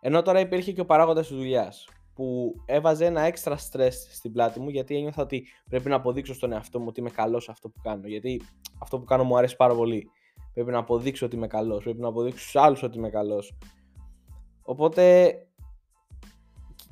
Ενώ 0.01 0.23
τώρα 0.23 0.41
υπήρχε 0.41 0.73
και 0.73 0.81
ο 0.81 0.85
παράγοντας 0.85 1.27
της 1.27 1.37
δουλειάς 1.37 1.89
που 2.15 2.55
έβαζε 2.67 3.05
ένα 3.05 3.21
έξτρα 3.21 3.57
στρες 3.57 4.09
στην 4.11 4.33
πλάτη 4.33 4.61
μου 4.61 4.69
γιατί 4.69 4.97
ένιωθα 4.97 5.23
ότι 5.23 5.47
πρέπει 5.69 5.89
να 5.89 5.97
αποδείξω 5.97 6.35
στον 6.35 6.53
εαυτό 6.53 6.79
μου 6.79 6.87
ότι 6.89 7.01
είμαι 7.01 7.11
καλός 7.11 7.45
σε 7.45 7.51
αυτό 7.51 7.69
που 7.69 7.81
κάνω. 7.83 8.07
Γιατί 8.07 8.43
αυτό 8.79 8.99
που 8.99 9.05
κάνω 9.05 9.25
μου 9.25 9.37
αρέσει 9.37 9.57
πάρα 9.57 9.75
πολύ. 9.75 10.11
Πρέπει 10.55 10.71
να 10.71 10.79
αποδείξω 10.79 11.27
ότι 11.27 11.37
είμαι 11.37 11.47
καλός. 11.47 11.83
Πρέπει 11.83 12.01
να 12.01 12.09
αποδείξω 12.09 12.39
στους 12.39 12.57
άλλους 12.57 12.83
ότι 12.83 12.99
είμαι 12.99 13.11
καλός. 13.11 13.57
Οπότε 14.63 15.33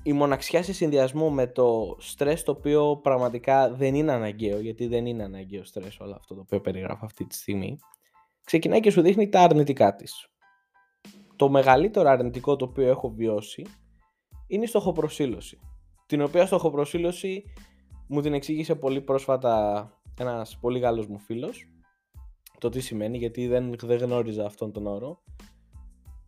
η 0.02 0.12
μοναξιά 0.12 0.62
σε 0.62 0.72
συνδυασμό 0.72 1.30
με 1.30 1.46
το 1.46 1.96
στρες 1.98 2.42
το 2.42 2.52
οποίο 2.52 2.96
πραγματικά 2.96 3.70
δεν 3.72 3.94
είναι 3.94 4.12
αναγκαίο, 4.12 4.60
γιατί 4.60 4.86
δεν 4.86 5.06
είναι 5.06 5.22
αναγκαίο 5.22 5.64
στρες 5.64 5.98
όλο 6.00 6.14
αυτό 6.14 6.34
το 6.34 6.40
οποίο 6.40 6.60
περιγράφω 6.60 7.04
αυτή 7.04 7.26
τη 7.26 7.34
στιγμή, 7.34 7.78
ξεκινάει 8.46 8.80
και 8.80 8.90
σου 8.90 9.00
δείχνει 9.00 9.28
τα 9.28 9.40
αρνητικά 9.40 9.94
της. 9.94 10.28
Το 11.36 11.48
μεγαλύτερο 11.48 12.08
αρνητικό 12.08 12.56
το 12.56 12.64
οποίο 12.64 12.88
έχω 12.88 13.08
βιώσει 13.10 13.66
είναι 14.46 14.64
η 14.64 14.66
στοχοπροσύλωση. 14.66 15.58
Την 16.06 16.22
οποία 16.22 16.46
στοχοπροσύλωση 16.46 17.44
μου 18.08 18.20
την 18.20 18.34
εξήγησε 18.34 18.74
πολύ 18.74 19.00
πρόσφατα 19.00 19.90
ένας 20.18 20.58
πολύ 20.60 20.78
Γάλλος 20.78 21.06
μου 21.06 21.18
φίλος 21.18 21.70
το 22.58 22.68
τι 22.68 22.80
σημαίνει 22.80 23.18
γιατί 23.18 23.46
δεν, 23.46 23.74
δεν 23.82 23.98
γνώριζα 23.98 24.46
αυτόν 24.46 24.72
τον 24.72 24.86
όρο 24.86 25.22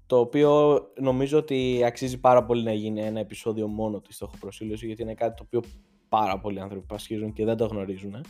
το 0.06 0.18
οποίο 0.18 0.80
νομίζω 1.00 1.38
ότι 1.38 1.82
αξίζει 1.84 2.20
πάρα 2.20 2.44
πολύ 2.44 2.62
να 2.62 2.72
γίνει 2.72 3.00
ένα 3.00 3.20
επεισόδιο 3.20 3.66
μόνο 3.66 4.00
της 4.00 4.14
στοχοπροσύλωσης 4.14 4.86
γιατί 4.86 5.02
είναι 5.02 5.14
κάτι 5.14 5.36
το 5.36 5.42
οποίο 5.46 5.70
πάρα 6.08 6.40
πολλοί 6.40 6.60
άνθρωποι 6.60 6.86
πασχίζουν 6.86 7.32
και 7.32 7.44
δεν 7.44 7.56
το 7.56 7.66
γνωρίζουν 7.66 8.24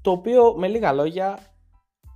το 0.00 0.10
οποίο 0.10 0.54
με 0.58 0.68
λίγα 0.68 0.92
λόγια 0.92 1.38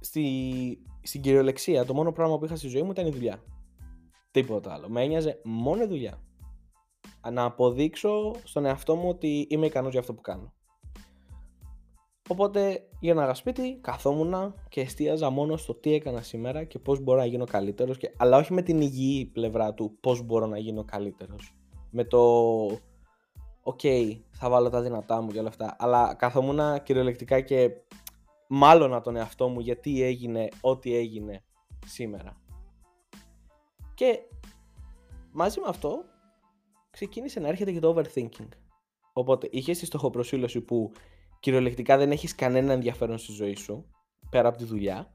στη, 0.04 0.78
στην 1.02 1.20
κυριολεξία 1.20 1.84
το 1.84 1.94
μόνο 1.94 2.12
πράγμα 2.12 2.38
που 2.38 2.44
είχα 2.44 2.56
στη 2.56 2.68
ζωή 2.68 2.82
μου 2.82 2.90
ήταν 2.90 3.06
η 3.06 3.10
δουλειά 3.10 3.42
τίποτα 4.30 4.72
άλλο 4.72 4.88
με 4.88 5.02
ένοιαζε 5.02 5.40
μόνο 5.44 5.82
η 5.82 5.86
δουλειά 5.86 6.22
να 7.30 7.44
αποδείξω 7.44 8.32
στον 8.44 8.64
εαυτό 8.64 8.94
μου 8.94 9.08
ότι 9.08 9.46
είμαι 9.50 9.66
ικανός 9.66 9.90
για 9.90 10.00
αυτό 10.00 10.14
που 10.14 10.20
κάνω. 10.20 10.52
Οπότε 12.28 12.88
ένα 13.00 13.34
σπίτι, 13.34 13.78
καθόμουν 13.80 14.54
και 14.68 14.80
εστίαζα 14.80 15.30
μόνο 15.30 15.56
στο 15.56 15.74
τι 15.74 15.94
έκανα 15.94 16.22
σήμερα 16.22 16.64
και 16.64 16.78
πώς 16.78 17.00
μπορώ 17.00 17.18
να 17.18 17.24
γίνω 17.24 17.44
καλύτερος, 17.44 17.96
και... 17.96 18.12
αλλά 18.16 18.36
όχι 18.36 18.52
με 18.52 18.62
την 18.62 18.80
υγιή 18.80 19.24
πλευρά 19.24 19.74
του 19.74 19.96
πώς 20.00 20.22
μπορώ 20.22 20.46
να 20.46 20.58
γίνω 20.58 20.84
καλύτερος. 20.84 21.54
Με 21.90 22.04
το 22.04 22.20
οκ, 23.62 23.80
θα 24.30 24.48
βάλω 24.48 24.70
τα 24.70 24.82
δυνατά 24.82 25.20
μου 25.20 25.30
και 25.30 25.38
όλα 25.38 25.48
αυτά, 25.48 25.76
αλλά 25.78 26.14
καθόμουν 26.14 26.82
κυριολεκτικά 26.82 27.40
και 27.40 27.70
μάλωνα 28.48 29.02
τον 29.02 29.16
εαυτό 29.16 29.48
μου 29.48 29.60
γιατί 29.60 30.02
έγινε 30.02 30.48
ό,τι 30.60 30.94
έγινε 30.94 31.44
σήμερα. 31.86 32.42
Και 33.94 34.18
μαζί 35.32 35.60
με 35.60 35.66
αυτό 35.68 36.04
ξεκίνησε 36.90 37.40
να 37.40 37.48
έρχεται 37.48 37.72
και 37.72 37.80
το 37.80 37.96
overthinking. 37.96 38.48
Οπότε 39.12 39.48
είχες 39.50 39.78
τη 39.78 39.86
στοχοπροσήλωση 39.86 40.60
που 40.60 40.92
κυριολεκτικά 41.40 41.96
δεν 41.96 42.10
έχεις 42.10 42.34
κανένα 42.34 42.72
ενδιαφέρον 42.72 43.18
στη 43.18 43.32
ζωή 43.32 43.54
σου, 43.54 43.90
πέρα 44.30 44.48
από 44.48 44.58
τη 44.58 44.64
δουλειά. 44.64 45.12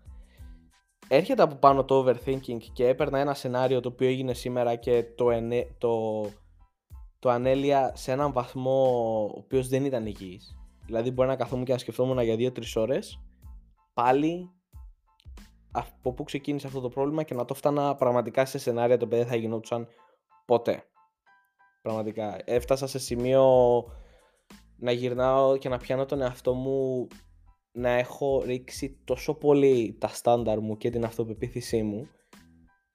Έρχεται 1.08 1.42
από 1.42 1.56
πάνω 1.56 1.86
το 1.86 2.06
overthinking 2.06 2.62
και 2.74 2.88
έπαιρνα 2.88 3.20
ένα 3.20 3.34
σενάριο 3.34 3.80
το 3.80 3.90
οποίο 3.90 4.08
έγινε 4.08 4.34
σήμερα 4.34 4.76
και 4.76 5.04
το, 5.16 5.32
ενέ, 5.32 5.76
το, 5.78 6.22
το 7.20 7.30
ανέλυα 7.30 7.92
σε 7.96 8.12
έναν 8.12 8.34
βαθμό 8.34 8.84
ο 9.36 9.38
οποίος 9.38 9.68
δεν 9.68 9.86
ήταν 9.86 10.06
υγιής. 10.06 10.59
Δηλαδή 10.90 11.12
μπορεί 11.12 11.28
να 11.28 11.36
καθόμουν 11.36 11.66
και 11.66 11.72
να 11.72 11.78
σκεφτόμουν 11.78 12.20
για 12.20 12.36
2-3 12.36 12.64
ώρες 12.76 13.22
πάλι 13.94 14.50
από 15.72 16.14
πού 16.14 16.24
ξεκίνησε 16.24 16.68
αυτό 16.68 16.80
το 16.80 16.90
πρόβλημα 16.90 17.24
και 17.24 17.34
να 17.34 17.46
το 17.46 17.54
φτάνα 17.54 17.96
πραγματικά 17.96 18.46
σε 18.46 18.58
σενάρια 18.58 18.98
το 18.98 19.06
οποίο 19.06 19.18
δεν 19.18 19.28
θα 19.28 19.36
γινόντουσαν 19.36 19.88
ποτέ. 20.46 20.84
Πραγματικά. 21.82 22.42
Έφτασα 22.46 22.88
σε 22.88 23.00
σημείο 23.00 23.46
να 24.76 24.92
γυρνάω 24.92 25.58
και 25.58 25.70
να 25.70 25.78
πιάνω 25.78 26.06
τον 26.06 26.22
εαυτό 26.22 26.54
μου 26.54 27.08
να 27.72 27.90
έχω 27.90 28.42
ρίξει 28.46 29.02
τόσο 29.04 29.34
πολύ 29.34 29.98
τα 30.00 30.08
στάνταρ 30.08 30.60
μου 30.60 30.78
και 30.78 30.90
την 30.90 31.04
αυτοπεποίθησή 31.04 31.84
μου 31.84 32.08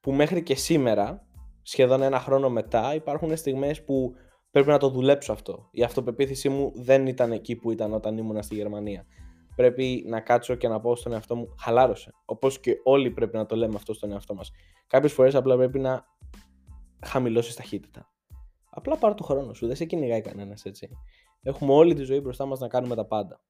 που 0.00 0.12
μέχρι 0.12 0.42
και 0.42 0.54
σήμερα, 0.54 1.26
σχεδόν 1.62 2.02
ένα 2.02 2.20
χρόνο 2.20 2.50
μετά, 2.50 2.94
υπάρχουν 2.94 3.36
στιγμές 3.36 3.84
που 3.84 4.14
πρέπει 4.54 4.70
να 4.70 4.78
το 4.78 4.88
δουλέψω 4.88 5.32
αυτό. 5.32 5.68
Η 5.70 5.82
αυτοπεποίθησή 5.82 6.48
μου 6.48 6.72
δεν 6.74 7.06
ήταν 7.06 7.32
εκεί 7.32 7.56
που 7.56 7.70
ήταν 7.70 7.92
όταν 7.92 8.18
ήμουν 8.18 8.42
στη 8.42 8.54
Γερμανία. 8.54 9.06
Πρέπει 9.56 10.04
να 10.06 10.20
κάτσω 10.20 10.54
και 10.54 10.68
να 10.68 10.80
πω 10.80 10.96
στον 10.96 11.12
εαυτό 11.12 11.36
μου, 11.36 11.54
χαλάρωσε. 11.58 12.14
Όπως 12.24 12.60
και 12.60 12.80
όλοι 12.84 13.10
πρέπει 13.10 13.36
να 13.36 13.46
το 13.46 13.56
λέμε 13.56 13.74
αυτό 13.76 13.94
στον 13.94 14.12
εαυτό 14.12 14.34
μας. 14.34 14.50
Κάποιες 14.86 15.12
φορές 15.12 15.34
απλά 15.34 15.56
πρέπει 15.56 15.78
να 15.78 16.04
χαμηλώσεις 17.04 17.54
ταχύτητα. 17.54 18.10
Απλά 18.70 18.96
πάρ 18.98 19.14
το 19.14 19.24
χρόνο 19.24 19.52
σου, 19.52 19.66
δεν 19.66 19.76
σε 19.76 19.84
κυνηγάει 19.84 20.20
κανένας 20.20 20.64
έτσι. 20.64 20.88
Έχουμε 21.42 21.72
όλη 21.72 21.94
τη 21.94 22.02
ζωή 22.02 22.20
μπροστά 22.20 22.46
μας 22.46 22.60
να 22.60 22.68
κάνουμε 22.68 22.94
τα 22.94 23.04
πάντα. 23.06 23.40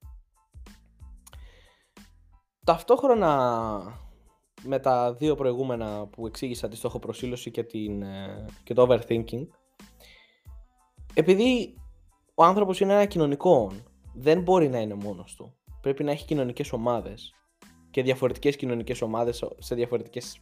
Ταυτόχρονα 2.65 3.81
με 4.63 4.79
τα 4.79 5.15
δύο 5.15 5.35
προηγούμενα 5.35 6.07
που 6.07 6.27
εξήγησα 6.27 6.69
τη 6.69 6.77
στοχοπροσύλωση 6.77 7.51
και, 7.51 7.63
την, 7.63 8.03
ε, 8.03 8.45
και 8.65 8.75
το 8.75 8.87
overthinking 8.89 9.47
επειδή 11.15 11.75
ο 12.35 12.45
άνθρωπος 12.45 12.81
είναι 12.81 12.93
ένα 12.93 13.05
κοινωνικό 13.05 13.73
δεν 14.15 14.43
μπορεί 14.43 14.69
να 14.69 14.81
είναι 14.81 14.95
μόνος 14.95 15.35
του 15.35 15.55
πρέπει 15.81 16.05
να 16.05 16.11
έχει 16.11 16.25
κοινωνικές 16.25 16.73
ομάδες 16.73 17.35
και 17.91 18.03
διαφορετικές 18.03 18.57
κοινωνικές 18.57 19.03
ομάδες 19.03 19.45
σε 19.59 19.75
διαφορετικές 19.75 20.41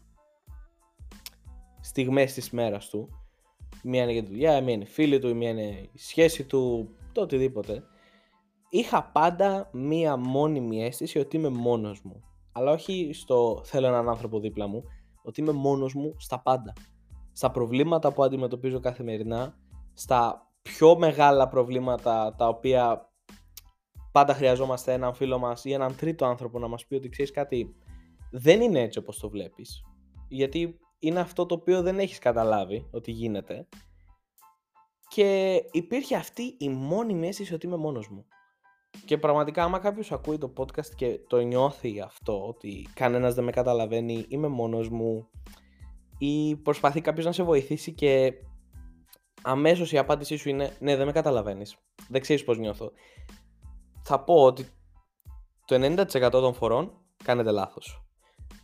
στιγμές 1.81 2.33
της 2.33 2.50
μέρας 2.50 2.88
του 2.88 3.09
μία 3.83 4.02
είναι 4.02 4.12
για 4.12 4.23
τη 4.23 4.29
δουλειά, 4.29 4.61
μία 4.61 4.75
είναι 4.75 4.85
φίλη 4.85 5.19
του, 5.19 5.37
μία 5.37 5.49
είναι 5.49 5.88
η 5.93 5.99
σχέση 5.99 6.45
του, 6.45 6.88
το 7.12 7.21
οτιδήποτε. 7.21 7.83
Είχα 8.69 9.05
πάντα 9.05 9.71
μία 9.73 10.17
μόνιμη 10.17 10.85
αίσθηση 10.85 11.19
ότι 11.19 11.37
είμαι 11.37 11.49
μόνος 11.49 12.02
μου. 12.02 12.23
Αλλά 12.52 12.71
όχι 12.71 13.11
στο 13.12 13.61
θέλω 13.64 13.87
έναν 13.87 14.09
άνθρωπο 14.09 14.41
δίπλα 14.41 14.67
μου, 14.67 14.85
ότι 15.23 15.41
είμαι 15.41 15.52
μόνος 15.52 15.95
μου 15.95 16.14
στα 16.19 16.41
πάντα. 16.41 16.73
Στα 17.33 17.50
προβλήματα 17.50 18.12
που 18.12 18.23
αντιμετωπίζω 18.25 18.81
καθημερινά, 18.81 19.57
στα 19.95 20.50
πιο 20.62 20.99
μεγάλα 20.99 21.49
προβλήματα 21.49 22.35
τα 22.38 22.49
οποία 22.49 23.11
πάντα 24.12 24.35
χρειαζόμαστε 24.35 24.92
έναν 24.92 25.14
φίλο 25.14 25.38
μας 25.38 25.64
ή 25.64 25.73
έναν 25.73 25.97
τρίτο 25.97 26.26
άνθρωπο 26.26 26.59
να 26.59 26.69
μας 26.69 26.87
πει 26.87 26.95
ότι 26.95 27.09
ξέρεις 27.09 27.31
κάτι 27.31 27.75
δεν 28.31 28.61
είναι 28.61 28.81
έτσι 28.81 28.99
όπως 28.99 29.19
το 29.19 29.28
βλέπεις 29.28 29.85
γιατί 30.28 30.78
είναι 30.99 31.21
αυτό 31.21 31.47
το 31.47 31.54
οποίο 31.54 31.83
δεν 31.83 31.99
έχεις 31.99 32.19
καταλάβει 32.19 32.88
ότι 32.90 33.11
γίνεται 33.11 33.69
και 35.14 35.61
υπήρχε 35.71 36.16
αυτή 36.16 36.57
η 36.59 36.69
μόνη 36.69 37.26
αίσθηση 37.26 37.54
ότι 37.54 37.66
είμαι 37.66 37.76
μόνος 37.76 38.09
μου. 38.09 38.26
Και 39.04 39.19
πραγματικά 39.19 39.64
άμα 39.64 39.78
κάποιος 39.78 40.12
ακούει 40.12 40.38
το 40.38 40.52
podcast 40.57 40.95
και 40.97 41.21
το 41.26 41.40
νιώθει 41.40 42.00
αυτό 42.00 42.47
ότι 42.47 42.88
κανένας 42.95 43.35
δεν 43.35 43.45
με 43.45 43.50
καταλαβαίνει, 43.50 44.25
είμαι 44.28 44.49
μόνος 44.49 44.88
μου 44.88 45.31
ή 46.19 46.57
προσπαθεί 46.57 47.00
κάποιος 47.00 47.25
να 47.25 47.33
σε 47.33 47.42
βοηθήσει 47.42 47.92
και 47.92 48.33
αμέσως 49.42 49.92
η 49.92 49.99
απάντησή 49.99 50.37
σου 50.37 50.49
είναι 50.49 50.76
ναι 50.80 50.96
δεν 50.96 51.06
με 51.06 51.12
καταλαβαίνεις, 51.12 51.76
δεν 52.08 52.20
ξέρεις 52.20 52.44
πώς 52.44 52.58
νιώθω. 52.58 52.92
Θα 54.02 54.25
πω 54.25 54.44
ότι 54.44 54.66
το 55.64 55.75
90% 55.75 56.30
των 56.30 56.54
φορών 56.54 56.92
κάνετε 57.25 57.50
λάθος 57.50 58.02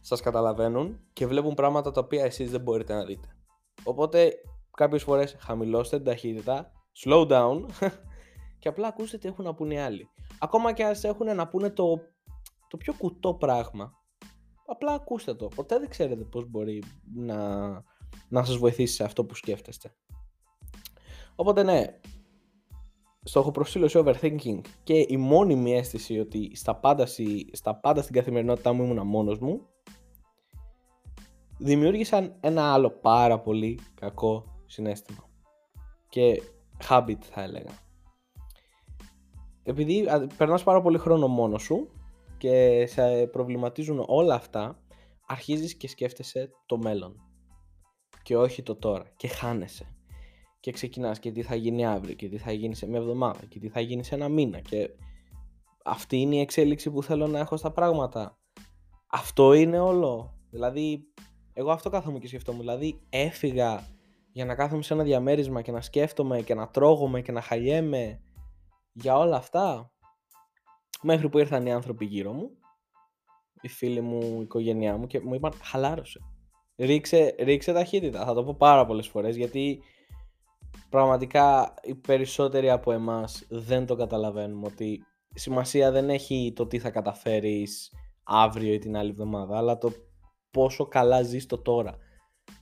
σας 0.08 0.20
καταλαβαίνουν 0.20 1.00
και 1.12 1.26
βλέπουν 1.26 1.54
πράγματα 1.54 1.90
τα 1.90 2.00
οποία 2.00 2.24
εσείς 2.24 2.50
δεν 2.50 2.60
μπορείτε 2.60 2.94
να 2.94 3.04
δείτε. 3.04 3.28
Οπότε 3.84 4.32
κάποιες 4.70 5.02
φορές 5.02 5.36
χαμηλώστε 5.40 5.96
την 5.96 6.04
ταχύτητα, 6.04 6.72
slow 7.04 7.28
down 7.28 7.64
και 8.58 8.68
απλά 8.68 8.88
ακούστε 8.88 9.18
τι 9.18 9.28
έχουν 9.28 9.44
να 9.44 9.54
πούνε 9.54 9.74
οι 9.74 9.78
άλλοι. 9.78 10.10
Ακόμα 10.38 10.72
και 10.72 10.84
ας 10.84 11.04
έχουν 11.04 11.34
να 11.34 11.48
πούνε 11.48 11.70
το, 11.70 12.00
το 12.68 12.76
πιο 12.76 12.92
κουτό 12.92 13.34
πράγμα, 13.34 13.92
απλά 14.66 14.92
ακούστε 14.92 15.34
το. 15.34 15.48
Ποτέ 15.48 15.78
δεν 15.78 15.88
ξέρετε 15.88 16.24
πώς 16.24 16.50
μπορεί 16.50 16.82
να, 17.14 17.68
να 18.28 18.44
σας 18.44 18.56
βοηθήσει 18.56 18.94
σε 18.94 19.04
αυτό 19.04 19.24
που 19.24 19.34
σκέφτεστε. 19.34 19.94
Οπότε 21.40 21.62
ναι, 21.62 21.84
στοχοπροσύλωση 23.22 24.02
overthinking 24.04 24.60
και 24.82 25.06
η 25.08 25.16
μόνιμη 25.16 25.76
αίσθηση 25.76 26.18
ότι 26.18 26.56
στα 26.56 26.74
πάντα, 26.74 27.06
στα 27.52 27.74
πάντα 27.74 28.02
στην 28.02 28.14
καθημερινότητά 28.14 28.72
μου 28.72 28.84
ήμουν 28.84 29.06
μόνος 29.06 29.38
μου 29.38 29.66
δημιούργησαν 31.58 32.36
ένα 32.40 32.72
άλλο 32.72 32.90
πάρα 32.90 33.40
πολύ 33.40 33.80
κακό 33.94 34.44
συνέστημα. 34.66 35.28
και 36.08 36.42
habit 36.88 37.18
θα 37.20 37.42
έλεγα. 37.42 37.70
Επειδή 39.62 40.06
περνάς 40.36 40.62
πάρα 40.62 40.82
πολύ 40.82 40.98
χρόνο 40.98 41.28
μόνος 41.28 41.62
σου 41.62 41.90
και 42.38 42.86
σε 42.86 43.26
προβληματίζουν 43.26 44.04
όλα 44.06 44.34
αυτά, 44.34 44.82
αρχίζεις 45.26 45.74
και 45.74 45.88
σκέφτεσαι 45.88 46.50
το 46.66 46.78
μέλλον 46.78 47.20
και 48.22 48.36
όχι 48.36 48.62
το 48.62 48.76
τώρα 48.76 49.04
και 49.16 49.28
χάνεσαι 49.28 49.97
και 50.60 50.72
ξεκινάς 50.72 51.18
και 51.18 51.32
τι 51.32 51.42
θα 51.42 51.54
γίνει 51.54 51.86
αύριο 51.86 52.14
και 52.14 52.28
τι 52.28 52.38
θα 52.38 52.52
γίνει 52.52 52.74
σε 52.74 52.86
μια 52.86 52.98
εβδομάδα 52.98 53.44
και 53.48 53.58
τι 53.58 53.68
θα 53.68 53.80
γίνει 53.80 54.04
σε 54.04 54.14
ένα 54.14 54.28
μήνα 54.28 54.60
και 54.60 54.90
αυτή 55.84 56.16
είναι 56.16 56.34
η 56.34 56.40
εξέλιξη 56.40 56.90
που 56.90 57.02
θέλω 57.02 57.26
να 57.26 57.38
έχω 57.38 57.56
στα 57.56 57.70
πράγματα. 57.70 58.38
Αυτό 59.10 59.52
είναι 59.52 59.78
όλο. 59.78 60.38
Δηλαδή, 60.50 61.06
εγώ 61.52 61.70
αυτό 61.70 61.90
κάθομαι 61.90 62.18
και 62.18 62.26
σκεφτόμουν. 62.26 62.60
Δηλαδή, 62.60 63.00
έφυγα 63.08 63.86
για 64.32 64.44
να 64.44 64.54
κάθομαι 64.54 64.82
σε 64.82 64.94
ένα 64.94 65.02
διαμέρισμα 65.02 65.62
και 65.62 65.72
να 65.72 65.80
σκέφτομαι 65.80 66.42
και 66.42 66.54
να 66.54 66.68
τρώγομαι 66.68 67.20
και 67.20 67.32
να 67.32 67.40
χαλιέμαι 67.40 68.20
για 68.92 69.18
όλα 69.18 69.36
αυτά. 69.36 69.92
Μέχρι 71.02 71.28
που 71.28 71.38
ήρθαν 71.38 71.66
οι 71.66 71.72
άνθρωποι 71.72 72.04
γύρω 72.04 72.32
μου, 72.32 72.50
οι 73.60 73.68
φίλοι 73.68 74.00
μου, 74.00 74.20
η 74.38 74.42
οικογένειά 74.42 74.96
μου 74.96 75.06
και 75.06 75.20
μου 75.20 75.34
είπαν 75.34 75.52
χαλάρωσε. 75.62 76.20
Ρίξε, 76.76 77.34
ρίξε 77.38 77.72
ταχύτητα. 77.72 78.24
Θα 78.24 78.34
το 78.34 78.44
πω 78.44 78.54
πάρα 78.54 78.86
πολλές 78.86 79.08
φορές 79.08 79.36
γιατί 79.36 79.82
πραγματικά 80.90 81.74
οι 81.82 81.94
περισσότεροι 81.94 82.70
από 82.70 82.92
εμάς 82.92 83.46
δεν 83.48 83.86
το 83.86 83.96
καταλαβαίνουμε 83.96 84.66
ότι 84.66 85.06
σημασία 85.34 85.90
δεν 85.90 86.10
έχει 86.10 86.52
το 86.56 86.66
τι 86.66 86.78
θα 86.78 86.90
καταφέρεις 86.90 87.92
αύριο 88.22 88.72
ή 88.72 88.78
την 88.78 88.96
άλλη 88.96 89.10
εβδομάδα 89.10 89.56
αλλά 89.56 89.78
το 89.78 89.92
πόσο 90.50 90.86
καλά 90.86 91.22
ζεις 91.22 91.46
το 91.46 91.58
τώρα. 91.58 91.96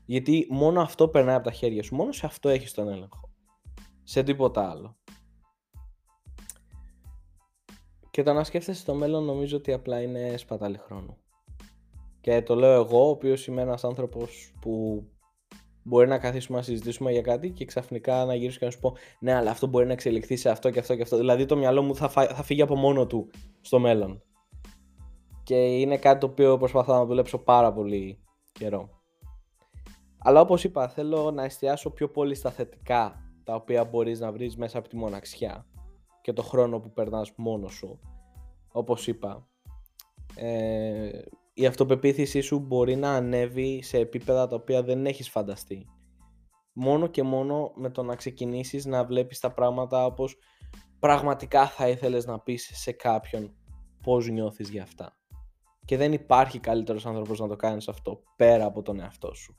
Γιατί 0.04 0.46
μόνο 0.50 0.80
αυτό 0.80 1.08
περνάει 1.08 1.34
από 1.34 1.44
τα 1.44 1.52
χέρια 1.52 1.82
σου. 1.82 1.94
Μόνο 1.94 2.12
σε 2.12 2.26
αυτό 2.26 2.48
έχεις 2.48 2.72
τον 2.72 2.88
έλεγχο. 2.88 3.30
Σε 4.02 4.22
τίποτα 4.22 4.70
άλλο. 4.70 4.96
Και 8.10 8.22
το 8.22 8.32
να 8.32 8.44
σκέφτεσαι 8.44 8.80
στο 8.80 8.94
μέλλον 8.94 9.24
νομίζω 9.24 9.56
ότι 9.56 9.72
απλά 9.72 10.02
είναι 10.02 10.36
σπατάλη 10.36 10.78
χρόνου. 10.78 11.16
Και 12.20 12.42
το 12.42 12.54
λέω 12.54 12.82
εγώ, 12.82 13.06
ο 13.06 13.10
οποίος 13.10 13.46
είμαι 13.46 13.62
ένας 13.62 13.84
άνθρωπος 13.84 14.52
που 14.60 15.04
μπορεί 15.86 16.08
να 16.08 16.18
καθίσουμε 16.18 16.58
να 16.58 16.64
συζητήσουμε 16.64 17.12
για 17.12 17.20
κάτι 17.20 17.50
και 17.50 17.64
ξαφνικά 17.64 18.24
να 18.24 18.34
γυρίσω 18.34 18.58
και 18.58 18.64
να 18.64 18.70
σου 18.70 18.78
πω 18.78 18.96
ναι 19.20 19.34
αλλά 19.34 19.50
αυτό 19.50 19.66
μπορεί 19.66 19.86
να 19.86 19.92
εξελιχθεί 19.92 20.36
σε 20.36 20.50
αυτό 20.50 20.70
και 20.70 20.78
αυτό 20.78 20.96
και 20.96 21.02
αυτό. 21.02 21.16
Δηλαδή 21.16 21.46
το 21.46 21.56
μυαλό 21.56 21.82
μου 21.82 21.94
θα, 21.94 22.08
θα 22.08 22.42
φύγει 22.42 22.62
από 22.62 22.76
μόνο 22.76 23.06
του 23.06 23.30
στο 23.60 23.78
μέλλον. 23.78 24.22
Και 25.42 25.80
είναι 25.80 25.98
κάτι 25.98 26.20
το 26.20 26.26
οποίο 26.26 26.58
προσπαθώ 26.58 26.92
να 26.92 27.04
δουλέψω 27.04 27.38
πάρα 27.38 27.72
πολύ 27.72 28.18
καιρό. 28.52 28.90
Αλλά 30.18 30.40
όπως 30.40 30.64
είπα 30.64 30.88
θέλω 30.88 31.30
να 31.30 31.44
εστιάσω 31.44 31.90
πιο 31.90 32.10
πολύ 32.10 32.34
στα 32.34 32.50
θετικά 32.50 33.20
τα 33.44 33.54
οποία 33.54 33.84
μπορείς 33.84 34.20
να 34.20 34.32
βρεις 34.32 34.56
μέσα 34.56 34.78
από 34.78 34.88
τη 34.88 34.96
μοναξιά 34.96 35.66
και 36.20 36.32
το 36.32 36.42
χρόνο 36.42 36.80
που 36.80 36.92
περνάς 36.92 37.32
μόνος 37.36 37.72
σου. 37.72 38.00
Όπως 38.72 39.06
είπα, 39.06 39.48
ε, 40.34 41.10
η 41.58 41.66
αυτοπεποίθησή 41.66 42.40
σου 42.40 42.58
μπορεί 42.58 42.96
να 42.96 43.10
ανέβει 43.10 43.82
σε 43.82 43.98
επίπεδα 43.98 44.46
τα 44.46 44.56
οποία 44.56 44.82
δεν 44.82 45.06
έχεις 45.06 45.28
φανταστεί. 45.28 45.86
Μόνο 46.72 47.06
και 47.06 47.22
μόνο 47.22 47.72
με 47.74 47.90
το 47.90 48.02
να 48.02 48.16
ξεκινήσεις 48.16 48.86
να 48.86 49.04
βλέπεις 49.04 49.40
τα 49.40 49.52
πράγματα 49.52 50.04
όπως 50.04 50.36
πραγματικά 50.98 51.66
θα 51.66 51.88
ήθελες 51.88 52.26
να 52.26 52.40
πεις 52.40 52.70
σε 52.74 52.92
κάποιον 52.92 53.54
πώς 54.02 54.28
νιώθεις 54.28 54.68
για 54.68 54.82
αυτά. 54.82 55.16
Και 55.84 55.96
δεν 55.96 56.12
υπάρχει 56.12 56.58
καλύτερος 56.58 57.06
άνθρωπος 57.06 57.40
να 57.40 57.48
το 57.48 57.56
κάνεις 57.56 57.88
αυτό 57.88 58.22
πέρα 58.36 58.64
από 58.64 58.82
τον 58.82 59.00
εαυτό 59.00 59.34
σου. 59.34 59.54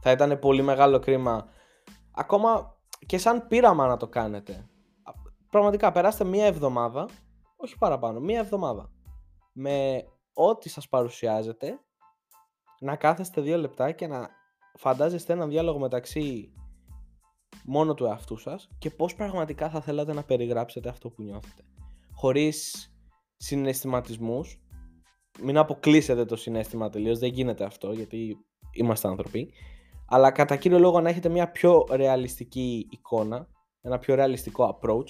Θα 0.00 0.10
ήταν 0.10 0.38
πολύ 0.38 0.62
μεγάλο 0.62 0.98
κρίμα 0.98 1.46
ακόμα 2.14 2.76
και 3.06 3.18
σαν 3.18 3.46
πείραμα 3.46 3.86
να 3.86 3.96
το 3.96 4.08
κάνετε. 4.08 4.68
Πραγματικά 5.50 5.92
περάστε 5.92 6.24
μία 6.24 6.46
εβδομάδα, 6.46 7.08
όχι 7.56 7.78
παραπάνω, 7.78 8.20
μία 8.20 8.38
εβδομάδα 8.38 8.90
με 9.52 10.04
ό,τι 10.38 10.68
σας 10.68 10.88
παρουσιάζεται 10.88 11.80
να 12.80 12.96
κάθεστε 12.96 13.40
δύο 13.40 13.58
λεπτά 13.58 13.92
και 13.92 14.06
να 14.06 14.28
φαντάζεστε 14.74 15.32
έναν 15.32 15.48
διάλογο 15.48 15.78
μεταξύ 15.78 16.52
μόνο 17.64 17.94
του 17.94 18.04
εαυτού 18.04 18.36
σας 18.36 18.68
και 18.78 18.90
πώς 18.90 19.14
πραγματικά 19.14 19.70
θα 19.70 19.80
θέλατε 19.80 20.12
να 20.12 20.22
περιγράψετε 20.22 20.88
αυτό 20.88 21.10
που 21.10 21.22
νιώθετε. 21.22 21.62
Χωρίς 22.12 22.90
συναισθηματισμούς, 23.36 24.60
μην 25.42 25.58
αποκλείσετε 25.58 26.24
το 26.24 26.36
συνέστημα 26.36 26.90
τελείως, 26.90 27.18
δεν 27.18 27.32
γίνεται 27.32 27.64
αυτό 27.64 27.92
γιατί 27.92 28.36
είμαστε 28.72 29.08
άνθρωποι, 29.08 29.52
αλλά 30.06 30.30
κατά 30.30 30.56
κύριο 30.56 30.78
λόγο 30.78 31.00
να 31.00 31.08
έχετε 31.08 31.28
μια 31.28 31.50
πιο 31.50 31.86
ρεαλιστική 31.90 32.86
εικόνα, 32.90 33.48
ένα 33.80 33.98
πιο 33.98 34.14
ρεαλιστικό 34.14 34.78
approach. 34.80 35.06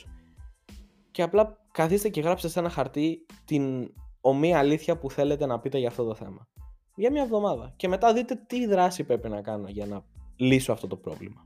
Και 1.11 1.23
απλά 1.23 1.67
καθίστε 1.73 2.09
και 2.09 2.21
γράψτε 2.21 2.49
σε 2.49 2.59
ένα 2.59 2.71
χαρτί 2.71 3.27
την 3.45 3.93
ομοία 4.29 4.59
αλήθεια 4.59 4.99
που 4.99 5.11
θέλετε 5.11 5.47
να 5.47 5.61
πείτε 5.61 5.79
για 5.79 5.89
αυτό 5.89 6.05
το 6.05 6.15
θέμα. 6.15 6.49
Για 6.95 7.11
μια 7.11 7.23
εβδομάδα. 7.23 7.73
Και 7.77 7.89
μετά 7.89 8.13
δείτε 8.13 8.35
τι 8.47 8.67
δράση 8.67 9.05
πρέπει 9.05 9.29
να 9.29 9.41
κάνω 9.43 9.69
για 9.69 9.87
να 9.87 10.05
λύσω 10.37 10.73
αυτό 10.73 10.87
το 10.87 10.97
πρόβλημα. 10.97 11.45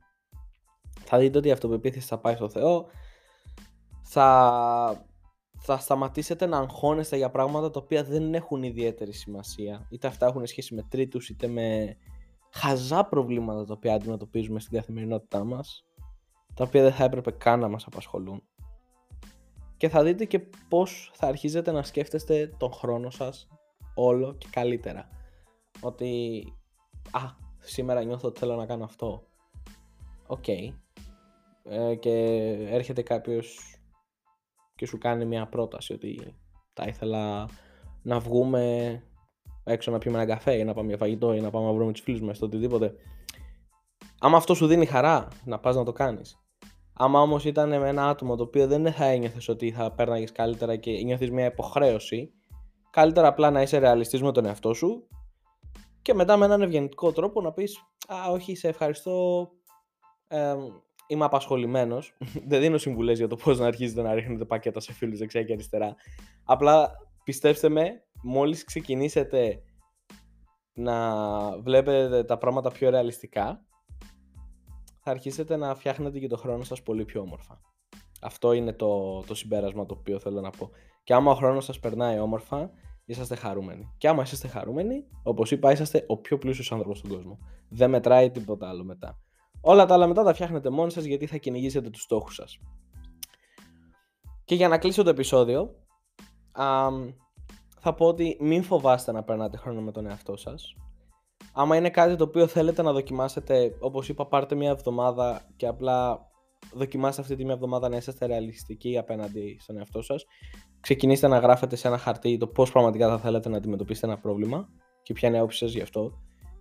Θα 1.04 1.18
δείτε 1.18 1.38
ότι 1.38 1.48
η 1.48 1.50
αυτοπεποίθηση 1.50 2.06
θα 2.06 2.18
πάει 2.18 2.34
στο 2.34 2.48
Θεό. 2.48 2.86
Θα, 4.02 5.06
θα 5.58 5.78
σταματήσετε 5.78 6.46
να 6.46 6.58
αγχώνεστε 6.58 7.16
για 7.16 7.30
πράγματα 7.30 7.70
τα 7.70 7.80
οποία 7.82 8.04
δεν 8.04 8.34
έχουν 8.34 8.62
ιδιαίτερη 8.62 9.12
σημασία. 9.12 9.86
Είτε 9.90 10.06
αυτά 10.06 10.26
έχουν 10.26 10.46
σχέση 10.46 10.74
με 10.74 10.82
τρίτους, 10.82 11.28
είτε 11.28 11.46
με 11.46 11.96
χαζά 12.52 13.04
προβλήματα 13.04 13.64
τα 13.64 13.74
οποία 13.76 13.94
αντιμετωπίζουμε 13.94 14.60
στην 14.60 14.78
καθημερινότητά 14.78 15.44
μας. 15.44 15.84
Τα 16.54 16.64
οποία 16.64 16.82
δεν 16.82 16.92
θα 16.92 17.04
έπρεπε 17.04 17.30
καν 17.30 17.60
να 17.60 17.68
μας 17.68 17.84
απασχολούν 17.84 18.42
και 19.80 19.88
θα 19.88 20.02
δείτε 20.02 20.24
και 20.24 20.40
πώς 20.68 21.10
θα 21.14 21.26
αρχίζετε 21.26 21.70
να 21.70 21.82
σκέφτεστε 21.82 22.54
τον 22.56 22.72
χρόνο 22.72 23.10
σας 23.10 23.48
όλο 23.94 24.34
και 24.38 24.46
καλύτερα. 24.50 25.08
Ότι, 25.80 26.42
α, 27.10 27.20
σήμερα 27.58 28.04
νιώθω 28.04 28.28
ότι 28.28 28.38
θέλω 28.38 28.56
να 28.56 28.66
κάνω 28.66 28.84
αυτό. 28.84 29.26
Οκ. 30.26 30.48
Ε, 30.48 31.94
και 31.94 32.12
έρχεται 32.70 33.02
κάποιος 33.02 33.76
και 34.74 34.86
σου 34.86 34.98
κάνει 34.98 35.24
μια 35.24 35.46
πρόταση 35.48 35.92
ότι 35.92 36.36
θα 36.72 36.84
ήθελα 36.86 37.48
να 38.02 38.18
βγούμε 38.18 39.02
έξω 39.64 39.90
να 39.90 39.98
πιούμε 39.98 40.22
ένα 40.22 40.34
καφέ 40.34 40.52
ή 40.52 40.64
να 40.64 40.74
πάμε 40.74 40.88
για 40.88 40.96
φαγητό 40.96 41.34
ή 41.34 41.40
να 41.40 41.50
πάμε 41.50 41.66
να 41.66 41.72
βρούμε 41.72 41.92
τους 41.92 42.02
φίλους 42.02 42.20
μας, 42.20 42.38
το 42.38 42.46
οτιδήποτε. 42.46 42.94
Άμα 44.20 44.36
αυτό 44.36 44.54
σου 44.54 44.66
δίνει 44.66 44.86
χαρά 44.86 45.28
να 45.44 45.58
πας 45.58 45.76
να 45.76 45.84
το 45.84 45.92
κάνεις 45.92 46.40
Άμα 47.02 47.20
όμως 47.20 47.44
ήταν 47.44 47.68
με 47.68 47.88
ένα 47.88 48.08
άτομο 48.08 48.36
το 48.36 48.42
οποίο 48.42 48.66
δεν 48.66 48.92
θα 48.92 49.04
ένιωθες 49.04 49.48
ότι 49.48 49.70
θα 49.70 49.92
πέρναγες 49.92 50.32
καλύτερα 50.32 50.76
και 50.76 50.90
νιώθεις 50.90 51.30
μια 51.30 51.44
υποχρέωση, 51.46 52.32
καλύτερα 52.90 53.26
απλά 53.26 53.50
να 53.50 53.62
είσαι 53.62 53.78
ρεαλιστής 53.78 54.22
με 54.22 54.32
τον 54.32 54.44
εαυτό 54.44 54.74
σου 54.74 55.08
και 56.02 56.14
μετά 56.14 56.36
με 56.36 56.44
έναν 56.44 56.62
ευγενικό 56.62 57.12
τρόπο 57.12 57.40
να 57.40 57.52
πεις 57.52 57.78
Α, 58.06 58.30
όχι, 58.30 58.56
σε 58.56 58.68
ευχαριστώ. 58.68 59.48
Ε, 60.28 60.54
είμαι 61.06 61.24
απασχολημένος. 61.24 62.16
δεν 62.48 62.60
δίνω 62.60 62.78
συμβουλές 62.78 63.18
για 63.18 63.28
το 63.28 63.36
πώς 63.36 63.58
να 63.58 63.66
αρχίσετε 63.66 64.02
να 64.02 64.14
ρίχνετε 64.14 64.44
πακέτα 64.44 64.80
σε 64.80 64.92
φίλους 64.92 65.18
δεξιά 65.18 65.42
και 65.42 65.52
αριστερά. 65.52 65.94
Απλά 66.44 66.90
πιστέψτε 67.24 67.68
με, 67.68 68.04
μόλις 68.22 68.64
ξεκινήσετε 68.64 69.62
να 70.72 71.10
βλέπετε 71.60 72.24
τα 72.24 72.38
πράγματα 72.38 72.70
πιο 72.70 72.90
ρεαλιστικά 72.90 73.64
θα 75.11 75.16
αρχίσετε 75.16 75.57
να 75.57 75.75
φτιάχνετε 75.75 76.18
και 76.18 76.27
το 76.27 76.37
χρόνο 76.37 76.64
σας 76.64 76.83
πολύ 76.83 77.05
πιο 77.05 77.20
όμορφα. 77.20 77.61
Αυτό 78.20 78.53
είναι 78.53 78.73
το, 78.73 79.20
το 79.20 79.35
συμπέρασμα 79.35 79.87
το 79.87 79.96
οποίο 79.99 80.18
θέλω 80.18 80.40
να 80.40 80.51
πω. 80.51 80.70
Και 81.05 81.14
άμα 81.14 81.31
ο 81.31 81.35
χρόνος 81.35 81.64
σας 81.64 81.79
περνάει 81.79 82.18
όμορφα, 82.18 82.70
είσαστε 83.05 83.35
χαρούμενοι. 83.35 83.94
Και 83.99 84.09
άμα 84.09 84.23
είσαστε 84.23 84.49
χαρούμενοι, 84.49 85.05
όπως 85.23 85.51
είπα, 85.51 85.73
είσαστε 85.73 86.05
ο 86.07 86.16
πιο 86.16 86.38
πλούσιος 86.38 86.73
άνθρωπος 86.73 86.99
στον 86.99 87.11
κόσμο. 87.11 87.38
Δεν 87.68 87.90
μετράει 87.90 88.31
τίποτα 88.31 88.68
άλλο 88.68 88.85
μετά. 88.85 89.18
Όλα 89.61 89.87
τα 89.87 89.94
άλλα 89.94 90.07
μετά 90.07 90.23
τα 90.23 90.35
φτιάχνετε 90.35 90.70
μόνοι 90.70 90.90
σας 90.90 91.05
γιατί 91.05 91.27
θα 91.27 91.37
κυνηγήσετε 91.37 91.90
τους 91.90 92.03
στόχους 92.03 92.35
σας. 92.35 92.59
Και 94.44 94.55
για 94.55 94.68
να 94.68 94.79
κλείσω 94.79 95.03
το 95.03 95.11
επεισόδιο, 95.11 95.75
α, 96.53 96.88
θα 97.81 97.94
πω 97.94 98.07
ότι 98.07 98.37
μην 98.40 98.62
φοβάστε 98.62 99.12
να 99.12 99.23
περνάτε 99.23 99.57
χρόνο 99.57 99.81
με 99.81 99.92
τον 99.92 100.07
εαυτό 100.07 100.37
σας 100.37 100.75
άμα 101.52 101.76
είναι 101.76 101.90
κάτι 101.90 102.16
το 102.16 102.24
οποίο 102.24 102.46
θέλετε 102.46 102.82
να 102.82 102.92
δοκιμάσετε, 102.92 103.76
όπως 103.80 104.08
είπα 104.08 104.26
πάρτε 104.26 104.54
μια 104.54 104.70
εβδομάδα 104.70 105.42
και 105.56 105.66
απλά 105.66 106.28
δοκιμάστε 106.74 107.22
αυτή 107.22 107.36
τη 107.36 107.44
μια 107.44 107.54
εβδομάδα 107.54 107.88
να 107.88 107.96
είσαστε 107.96 108.26
ρεαλιστικοί 108.26 108.98
απέναντι 108.98 109.56
στον 109.60 109.78
εαυτό 109.78 110.02
σας. 110.02 110.24
Ξεκινήστε 110.80 111.28
να 111.28 111.38
γράφετε 111.38 111.76
σε 111.76 111.88
ένα 111.88 111.98
χαρτί 111.98 112.36
το 112.36 112.46
πώς 112.46 112.70
πραγματικά 112.70 113.08
θα 113.08 113.18
θέλετε 113.18 113.48
να 113.48 113.56
αντιμετωπίσετε 113.56 114.06
ένα 114.06 114.18
πρόβλημα 114.18 114.68
και 115.02 115.12
ποια 115.12 115.28
είναι 115.28 115.36
η 115.36 115.40
άποψη 115.40 115.58
σας 115.58 115.72
γι' 115.72 115.80
αυτό. 115.80 116.12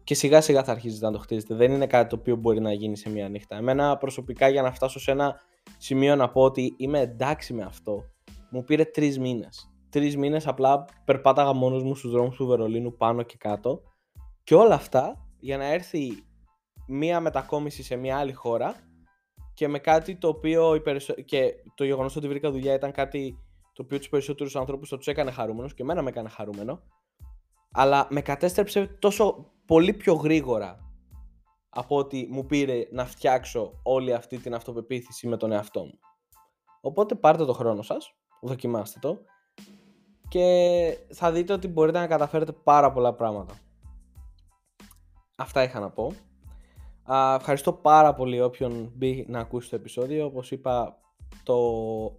Και 0.03 0.15
σιγά 0.15 0.41
σιγά 0.41 0.63
θα 0.63 0.71
αρχίσετε 0.71 1.05
να 1.05 1.11
το 1.11 1.17
χτίζετε. 1.17 1.55
Δεν 1.55 1.71
είναι 1.71 1.87
κάτι 1.87 2.09
το 2.09 2.15
οποίο 2.15 2.35
μπορεί 2.35 2.59
να 2.59 2.73
γίνει 2.73 2.97
σε 2.97 3.09
μια 3.09 3.29
νύχτα. 3.29 3.55
Εμένα 3.55 3.97
προσωπικά 3.97 4.47
για 4.47 4.61
να 4.61 4.71
φτάσω 4.71 4.99
σε 4.99 5.11
ένα 5.11 5.35
σημείο 5.77 6.15
να 6.15 6.29
πω 6.29 6.41
ότι 6.41 6.73
είμαι 6.77 6.99
εντάξει 6.99 7.53
με 7.53 7.63
αυτό, 7.63 8.03
μου 8.51 8.63
πήρε 8.63 8.85
τρεις 8.85 9.19
μήνες. 9.19 9.71
Τρεις 9.89 10.17
μήνες 10.17 10.47
απλά 10.47 10.85
περπάταγα 11.05 11.53
μόνος 11.53 11.83
μου 11.83 11.95
στους 11.95 12.11
δρόμους 12.11 12.35
του 12.35 12.45
Βερολίνου 12.45 12.95
πάνω 12.95 13.23
και 13.23 13.35
κάτω 13.39 13.81
και 14.49 14.55
όλα 14.55 14.75
αυτά 14.75 15.27
για 15.39 15.57
να 15.57 15.65
έρθει 15.65 16.23
μία 16.87 17.19
μετακόμιση 17.19 17.83
σε 17.83 17.95
μία 17.95 18.17
άλλη 18.17 18.33
χώρα 18.33 18.75
και 19.53 19.67
με 19.67 19.79
κάτι 19.79 20.15
το 20.15 20.27
οποίο 20.27 20.75
οι 20.75 20.81
περισσο... 20.81 21.13
και 21.13 21.53
το 21.75 21.83
γεγονός 21.83 22.15
ότι 22.15 22.27
βρήκα 22.27 22.51
δουλειά 22.51 22.73
ήταν 22.73 22.91
κάτι 22.91 23.37
το 23.73 23.81
οποίο 23.81 23.97
τους 23.97 24.09
περισσότερους 24.09 24.55
ανθρώπους 24.55 24.89
θα 24.89 24.97
τους 24.97 25.07
έκανε 25.07 25.31
χαρούμενος 25.31 25.73
και 25.73 25.81
εμένα 25.81 26.01
με 26.01 26.09
έκανε 26.09 26.29
χαρούμενο 26.29 26.81
αλλά 27.71 28.07
με 28.09 28.21
κατέστρεψε 28.21 28.85
τόσο 28.99 29.51
πολύ 29.65 29.93
πιο 29.93 30.13
γρήγορα 30.13 30.91
από 31.69 31.95
ότι 31.95 32.27
μου 32.31 32.45
πήρε 32.45 32.87
να 32.91 33.05
φτιάξω 33.05 33.79
όλη 33.83 34.13
αυτή 34.13 34.37
την 34.37 34.53
αυτοπεποίθηση 34.53 35.27
με 35.27 35.37
τον 35.37 35.51
εαυτό 35.51 35.79
μου. 35.79 35.99
Οπότε 36.81 37.15
πάρτε 37.15 37.45
το 37.45 37.53
χρόνο 37.53 37.81
σας, 37.81 38.15
δοκιμάστε 38.41 38.99
το 39.01 39.19
και 40.27 40.97
θα 41.13 41.31
δείτε 41.31 41.53
ότι 41.53 41.67
μπορείτε 41.67 41.99
να 41.99 42.07
καταφέρετε 42.07 42.51
πάρα 42.51 42.91
πολλά 42.91 43.13
πράγματα. 43.13 43.53
Αυτά 45.39 45.63
είχα 45.63 45.79
να 45.79 45.89
πω. 45.89 46.13
Α, 47.13 47.35
ευχαριστώ 47.35 47.73
πάρα 47.73 48.13
πολύ 48.13 48.41
όποιον 48.41 48.91
μπει 48.95 49.25
να 49.29 49.39
ακούσει 49.39 49.69
το 49.69 49.75
επεισόδιο. 49.75 50.25
Όπως 50.25 50.51
είπα, 50.51 50.97
το 51.43 51.57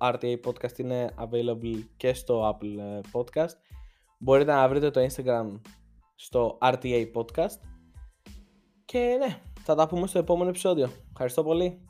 RTA 0.00 0.36
Podcast 0.44 0.78
είναι 0.78 1.14
available 1.18 1.82
και 1.96 2.14
στο 2.14 2.48
Apple 2.48 2.78
ε, 2.78 3.00
Podcast. 3.12 3.54
Μπορείτε 4.18 4.52
να 4.52 4.68
βρείτε 4.68 4.90
το 4.90 5.00
Instagram 5.00 5.60
στο 6.14 6.58
RTA 6.62 7.06
Podcast. 7.14 7.58
Και 8.84 9.16
ναι, 9.18 9.40
θα 9.60 9.74
τα 9.74 9.86
πούμε 9.88 10.06
στο 10.06 10.18
επόμενο 10.18 10.48
επεισόδιο. 10.48 10.90
Ευχαριστώ 11.10 11.42
πολύ. 11.42 11.89